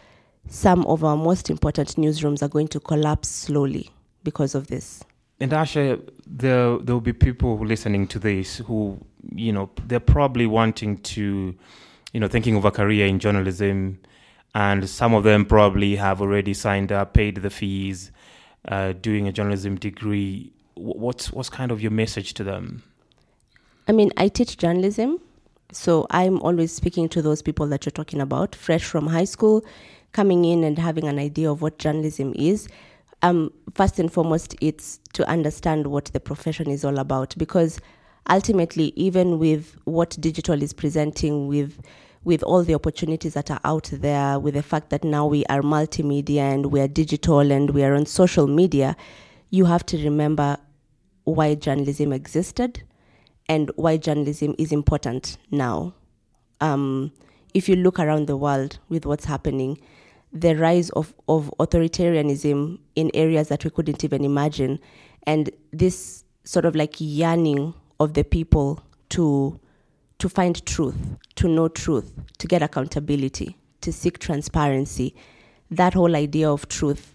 some 0.49 0.87
of 0.87 1.03
our 1.05 1.17
most 1.17 1.51
important 1.51 1.91
newsrooms 1.97 2.43
are 2.43 2.49
going 2.49 2.69
to 2.69 2.81
collapse 2.81 3.29
slowly 3.29 3.91
because 4.23 4.55
of 4.55 4.69
this. 4.69 5.03
And 5.41 5.51
Asha, 5.51 6.01
there 6.27 6.79
there 6.79 6.95
will 6.95 7.01
be 7.01 7.13
people 7.13 7.59
listening 7.59 8.07
to 8.09 8.19
this 8.19 8.59
who, 8.59 8.99
you 9.35 9.53
know, 9.53 9.71
they're 9.87 10.01
probably 10.01 10.47
wanting 10.47 10.99
to, 10.99 11.55
you 12.13 12.21
know, 12.21 12.29
thinking 12.29 12.57
of 12.57 12.65
a 12.65 12.71
career 12.71 13.07
in 13.07 13.19
journalism, 13.19 13.99
and 14.55 14.89
some 14.89 15.13
of 15.13 15.25
them 15.25 15.45
probably 15.45 15.97
have 15.97 16.21
already 16.21 16.55
signed 16.55 16.93
up, 16.93 17.15
paid 17.15 17.37
the 17.37 17.51
fees, 17.51 18.13
uh, 18.69 18.93
doing 18.93 19.29
a 19.29 19.33
journalism 19.33 19.77
degree, 19.77 20.53
what's 20.75 21.33
what's 21.33 21.51
kind 21.51 21.71
of 21.71 21.81
your 21.81 21.91
message 21.91 22.35
to 22.35 22.45
them? 22.45 22.83
I 23.87 23.93
mean, 23.93 24.11
I 24.17 24.29
teach 24.29 24.57
journalism, 24.57 25.21
so 25.73 26.07
I'm 26.11 26.41
always 26.41 26.73
speaking 26.73 27.09
to 27.11 27.23
those 27.23 27.43
people 27.43 27.67
that 27.67 27.85
you're 27.85 27.91
talking 27.91 28.21
about, 28.21 28.55
fresh 28.55 28.85
from 28.85 29.07
high 29.07 29.25
school, 29.25 29.65
coming 30.13 30.45
in 30.45 30.65
and 30.65 30.79
having 30.79 31.07
an 31.07 31.19
idea 31.19 31.51
of 31.51 31.61
what 31.61 31.79
journalism 31.79 32.33
is. 32.37 32.69
Um, 33.23 33.53
first 33.75 33.99
and 33.99 34.13
foremost, 34.13 34.55
it's 34.61 35.01
to 35.15 35.29
understand 35.29 35.87
what 35.87 36.07
the 36.07 36.21
profession 36.21 36.71
is 36.71 36.85
all 36.85 36.99
about, 36.99 37.35
because 37.37 37.81
ultimately, 38.31 38.93
even 38.97 39.39
with 39.39 39.77
what 39.85 40.17
digital 40.21 40.63
is 40.63 40.73
presenting, 40.73 41.47
with 41.47 41.81
with 42.25 42.43
all 42.43 42.65
the 42.65 42.75
opportunities 42.75 43.35
that 43.35 43.51
are 43.51 43.61
out 43.65 43.91
there, 43.93 44.39
with 44.39 44.55
the 44.55 44.63
fact 44.63 44.91
that 44.91 45.05
now 45.05 45.27
we 45.27 45.45
are 45.47 45.61
multimedia 45.61 46.41
and 46.41 46.67
we 46.67 46.81
are 46.81 46.89
digital 46.89 47.41
and 47.53 47.71
we 47.71 47.85
are 47.85 47.95
on 47.95 48.07
social 48.07 48.47
media, 48.47 48.97
you 49.51 49.67
have 49.67 49.85
to 49.87 50.03
remember 50.03 50.57
why 51.25 51.55
journalism 51.55 52.13
existed 52.13 52.83
and 53.49 53.71
why 53.77 53.97
journalism 53.97 54.55
is 54.59 54.73
important 54.73 55.37
now. 55.51 55.95
Um, 56.61 57.13
if 57.53 57.69
you 57.69 57.77
look 57.77 58.01
around 58.01 58.27
the 58.27 58.37
world 58.37 58.79
with 58.89 59.05
what's 59.07 59.27
happening, 59.27 59.79
the 60.33 60.57
rise 60.57 60.91
of, 60.91 61.15
of 61.29 61.53
authoritarianism 61.61 62.79
in 62.97 63.11
areas 63.15 63.49
that 63.49 63.65
we 63.65 63.71
couldn't 63.71 64.03
even 64.03 64.25
imagine, 64.25 64.81
and 65.27 65.51
this 65.73 66.25
sort 66.45 66.65
of 66.65 66.75
like 66.75 66.97
yearning 66.99 67.75
of 68.01 68.15
the 68.15 68.25
people 68.25 68.83
to 69.11 69.59
to 70.19 70.29
find 70.29 70.65
truth, 70.67 70.97
to 71.37 71.49
know 71.49 71.69
truth, 71.69 72.13
to 72.39 72.47
get 72.47 72.63
accountability, 72.63 73.57
to 73.81 73.93
seek 73.93 74.19
transparency. 74.19 75.15
That 75.71 75.95
whole 75.95 76.15
idea 76.17 76.51
of 76.51 76.69
truth, 76.69 77.15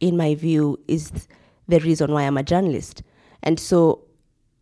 in 0.00 0.16
my 0.16 0.34
view, 0.34 0.78
is 0.86 1.28
the 1.68 1.80
reason 1.80 2.12
why 2.12 2.22
I'm 2.22 2.36
a 2.36 2.42
journalist. 2.42 3.02
And 3.42 3.58
so, 3.58 4.04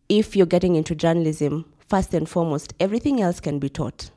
if 0.09 0.35
you're 0.35 0.45
getting 0.45 0.75
into 0.75 0.95
journalism, 0.95 1.65
first 1.87 2.13
and 2.13 2.27
foremost, 2.27 2.73
everything 2.79 3.21
else 3.21 3.39
can 3.39 3.59
be 3.59 3.69
taught. 3.69 4.11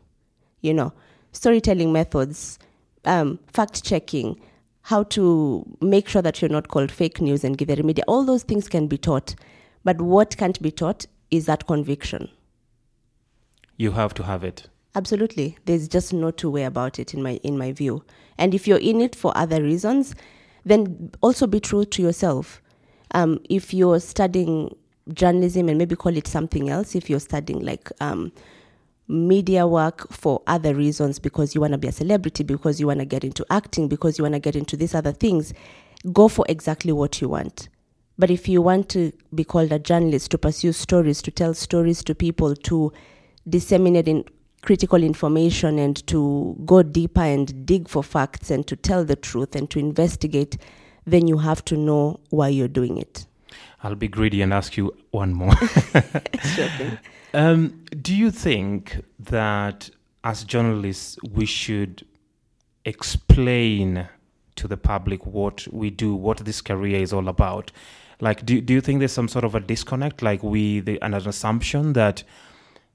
You 0.61 0.75
know, 0.75 0.92
storytelling 1.33 1.92
methods, 1.92 2.59
um, 3.05 3.38
fact 3.53 3.85
checking, 3.85 4.40
how 4.83 5.03
to 5.05 5.64
make 5.81 6.09
sure 6.09 6.23
that 6.23 6.40
you're 6.40 6.51
not 6.51 6.68
called 6.68 6.90
fake 6.90 7.21
news 7.21 7.44
and 7.44 7.59
Githeri 7.59 7.85
media. 7.85 8.05
All 8.09 8.25
those 8.25 8.42
things 8.42 8.68
can 8.68 8.87
be 8.87 8.99
taught. 8.99 9.35
But 9.85 10.01
what 10.01 10.37
can't 10.37 10.61
be 10.61 10.71
taught 10.71 11.07
is 11.31 11.47
that 11.47 11.66
conviction. 11.66 12.29
You 13.79 13.93
have 13.93 14.12
to 14.14 14.25
have 14.25 14.45
it. 14.45 14.69
Absolutely. 14.95 15.57
There's 15.64 15.88
just 15.88 16.12
no 16.12 16.31
two 16.31 16.51
way 16.51 16.64
about 16.64 16.99
it 16.99 17.14
in 17.14 17.23
my 17.23 17.41
in 17.43 17.57
my 17.57 17.73
view. 17.73 18.05
And 18.37 18.53
if 18.53 18.67
you're 18.67 18.79
in 18.79 19.01
it 19.01 19.14
for 19.14 19.33
other 19.37 19.62
reasons, 19.62 20.14
then 20.64 21.11
also 21.23 21.47
be 21.47 21.61
true 21.61 21.85
to 21.85 22.03
yourself. 22.03 22.61
Um, 23.12 23.41
if 23.49 23.73
you're 23.73 24.01
studying 24.01 24.77
journalism 25.14 25.69
and 25.69 25.79
maybe 25.79 25.97
call 25.97 26.17
it 26.17 26.27
something 26.27 26.69
else, 26.69 26.95
if 26.95 27.09
you're 27.09 27.21
studying 27.21 27.61
like 27.61 27.91
um, 28.01 28.33
media 29.07 29.67
work 29.67 30.12
for 30.12 30.43
other 30.47 30.75
reasons 30.75 31.19
because 31.19 31.55
you 31.55 31.61
want 31.61 31.73
to 31.73 31.79
be 31.79 31.88
a 31.88 31.93
celebrity, 31.93 32.43
because 32.43 32.81
you 32.81 32.87
want 32.87 32.99
to 32.99 33.07
get 33.07 33.25
into 33.25 33.47
acting, 33.51 33.88
because 33.88 34.19
you 34.19 34.25
want 34.25 34.35
to 34.35 34.41
get 34.41 34.57
into 34.57 34.77
these 34.77 34.95
other 34.95 35.12
things, 35.12 35.55
go 36.12 36.29
for 36.29 36.45
exactly 36.49 36.93
what 36.93 37.21
you 37.21 37.29
want. 37.29 37.69
But 38.19 38.31
if 38.31 38.49
you 38.49 38.61
want 38.61 38.88
to 38.91 39.12
be 39.35 39.45
called 39.45 39.73
a 39.73 39.79
journalist, 39.79 40.33
to 40.33 40.38
pursue 40.38 40.73
stories, 40.73 41.23
to 41.23 41.31
tell 41.31 41.55
stories 41.55 42.03
to 42.05 42.14
people, 42.14 42.55
to 42.57 42.93
disseminate 43.49 44.09
in 44.09 44.25
critical 44.63 45.03
information 45.03 45.79
and 45.79 46.07
to 46.09 46.57
go 46.67 46.83
deeper 46.83 47.23
and 47.23 47.65
dig 47.65 47.89
for 47.89 48.03
facts 48.03 48.51
and 48.51 48.67
to 48.67 48.77
tell 48.77 49.05
the 49.05 49.17
truth 49.17 49.55
and 49.55 49.71
to 49.71 49.79
investigate, 49.79 50.59
then 51.07 51.27
you 51.27 51.39
have 51.39 51.65
to 51.65 51.77
know 51.77 52.21
why 52.31 52.49
you're 52.49 52.69
doing 52.69 52.99
it. 52.99 53.27
I'll 53.83 53.95
be 53.95 54.09
greedy 54.09 54.43
and 54.43 54.53
ask 54.53 54.77
you 54.77 54.95
one 55.11 55.35
more. 55.35 55.55
Sure. 56.55 56.69
Um, 57.35 57.85
do 58.01 58.17
you 58.17 58.31
think 58.31 59.03
that 59.19 59.91
as 60.25 60.45
journalists 60.45 61.19
we 61.31 61.45
should 61.45 62.07
explain 62.85 64.09
to 64.57 64.67
the 64.67 64.77
public 64.77 65.27
what 65.27 65.69
we 65.71 65.91
do, 65.91 66.15
what 66.15 66.39
this 66.39 66.61
career 66.61 67.01
is 67.01 67.13
all 67.13 67.29
about? 67.29 67.71
Like, 68.21 68.45
do, 68.45 68.61
do 68.61 68.73
you 68.73 68.81
think 68.81 68.99
there's 68.99 69.13
some 69.13 69.29
sort 69.29 69.45
of 69.45 69.55
a 69.55 69.61
disconnect, 69.61 70.23
like 70.23 70.43
we, 70.43 70.81
the, 70.81 71.01
an 71.03 71.15
assumption 71.15 71.93
that 71.93 72.25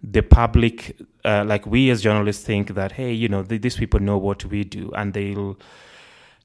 the 0.04 0.22
public, 0.22 0.98
uh, 1.24 1.46
like 1.48 1.66
we 1.66 1.90
as 1.90 2.02
journalists, 2.02 2.44
think 2.44 2.76
that 2.76 2.92
hey, 2.94 3.14
you 3.14 3.30
know, 3.30 3.44
th- 3.44 3.62
these 3.62 3.78
people 3.78 4.00
know 4.00 4.18
what 4.18 4.46
we 4.46 4.64
do, 4.64 4.92
and 4.96 5.14
they'll 5.14 5.58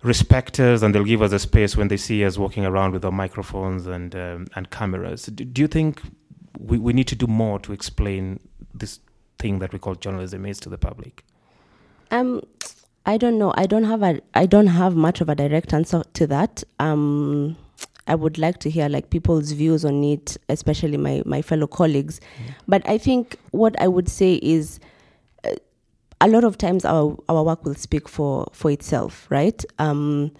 respect 0.02 0.60
us 0.60 0.82
and 0.82 0.94
they'll 0.94 1.04
give 1.04 1.22
us 1.22 1.32
a 1.32 1.38
space 1.40 1.76
when 1.76 1.88
they 1.88 1.96
see 1.96 2.24
us 2.24 2.38
walking 2.38 2.64
around 2.64 2.92
with 2.92 3.04
our 3.04 3.10
microphones 3.10 3.86
and 3.86 4.14
um, 4.14 4.46
and 4.54 4.70
cameras. 4.70 5.26
Do, 5.26 5.44
do 5.44 5.62
you 5.62 5.68
think 5.68 6.00
we, 6.58 6.78
we 6.78 6.92
need 6.92 7.08
to 7.08 7.16
do 7.16 7.26
more 7.26 7.58
to 7.60 7.72
explain 7.72 8.40
this 8.72 9.00
thing 9.38 9.58
that 9.58 9.72
we 9.72 9.78
call 9.78 9.94
journalism 9.96 10.46
is 10.46 10.60
to 10.60 10.68
the 10.68 10.78
public? 10.78 11.24
Um, 12.10 12.42
I 13.04 13.16
don't 13.16 13.38
know. 13.38 13.52
I 13.56 13.66
don't 13.66 13.84
have 13.84 14.02
a. 14.02 14.20
I 14.34 14.46
don't 14.46 14.68
have 14.68 14.94
much 14.94 15.20
of 15.20 15.28
a 15.28 15.34
direct 15.34 15.72
answer 15.72 16.02
to 16.14 16.26
that. 16.28 16.62
Um, 16.78 17.56
I 18.08 18.14
would 18.14 18.38
like 18.38 18.58
to 18.60 18.70
hear 18.70 18.88
like 18.88 19.10
people's 19.10 19.52
views 19.52 19.84
on 19.84 20.02
it, 20.02 20.36
especially 20.48 20.96
my 20.96 21.22
my 21.26 21.42
fellow 21.42 21.66
colleagues. 21.66 22.20
But 22.66 22.82
I 22.88 22.98
think 22.98 23.36
what 23.52 23.80
I 23.80 23.86
would 23.88 24.08
say 24.08 24.34
is, 24.42 24.80
uh, 25.44 25.54
a 26.20 26.28
lot 26.28 26.42
of 26.44 26.56
times 26.58 26.84
our 26.84 27.16
our 27.28 27.42
work 27.44 27.64
will 27.64 27.74
speak 27.74 28.08
for 28.08 28.48
for 28.52 28.70
itself, 28.70 29.26
right? 29.30 29.64
Um, 29.78 30.32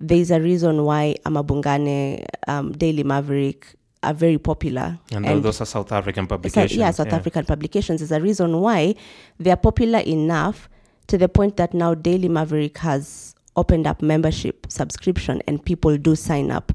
there's 0.00 0.30
a 0.32 0.40
reason 0.40 0.84
why 0.84 1.14
amaBhungane, 1.24 2.24
um, 2.48 2.72
Daily 2.72 3.04
Maverick 3.04 3.76
are 4.02 4.12
very 4.14 4.36
popular. 4.38 4.98
And, 5.12 5.24
And- 5.24 5.44
those 5.44 5.60
are 5.60 5.64
South 5.66 5.92
African 5.92 6.26
publications. 6.26 6.76
yeah, 6.76 6.90
South 6.90 7.12
African 7.12 7.44
publications 7.44 8.02
is 8.02 8.10
a 8.10 8.20
reason 8.20 8.60
why 8.60 8.96
they 9.38 9.50
are 9.52 9.56
popular 9.56 10.00
enough 10.00 10.68
to 11.06 11.16
the 11.18 11.28
point 11.28 11.56
that 11.56 11.72
now 11.72 11.94
Daily 11.94 12.28
Maverick 12.28 12.78
has 12.78 13.34
opened 13.54 13.86
up 13.86 14.02
membership 14.02 14.66
subscription 14.68 15.40
and 15.46 15.64
people 15.64 15.96
do 15.98 16.16
sign 16.16 16.50
up. 16.50 16.72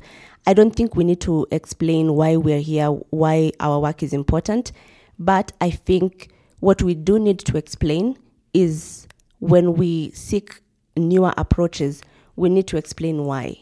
I 0.47 0.53
don't 0.53 0.75
think 0.75 0.95
we 0.95 1.03
need 1.03 1.21
to 1.21 1.45
explain 1.51 2.15
why 2.15 2.37
we're 2.37 2.61
here, 2.61 2.87
why 2.87 3.51
our 3.59 3.79
work 3.79 4.01
is 4.01 4.13
important, 4.13 4.71
but 5.19 5.51
I 5.61 5.69
think 5.69 6.29
what 6.61 6.81
we 6.81 6.95
do 6.95 7.19
need 7.19 7.39
to 7.39 7.57
explain 7.57 8.17
is 8.53 9.07
when 9.39 9.75
we 9.75 10.09
seek 10.11 10.61
newer 10.95 11.33
approaches, 11.37 12.01
we 12.35 12.49
need 12.49 12.65
to 12.67 12.77
explain 12.77 13.25
why 13.25 13.57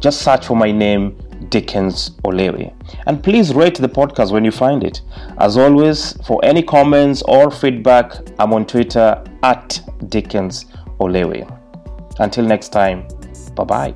Just 0.00 0.22
search 0.22 0.46
for 0.46 0.56
my 0.56 0.72
name, 0.72 1.14
Dickens 1.50 2.12
Olewe. 2.24 2.72
And 3.06 3.22
please 3.22 3.52
rate 3.52 3.76
the 3.76 3.90
podcast 3.90 4.32
when 4.32 4.42
you 4.44 4.52
find 4.52 4.84
it. 4.84 5.02
As 5.38 5.58
always, 5.58 6.14
for 6.26 6.42
any 6.42 6.62
comments 6.62 7.20
or 7.22 7.50
feedback, 7.50 8.12
I'm 8.38 8.54
on 8.54 8.64
Twitter 8.64 9.22
at 9.42 9.82
Dickens 10.08 10.64
Olewe. 10.98 11.46
Until 12.18 12.44
next 12.44 12.70
time, 12.70 13.06
bye 13.56 13.64
bye. 13.64 13.94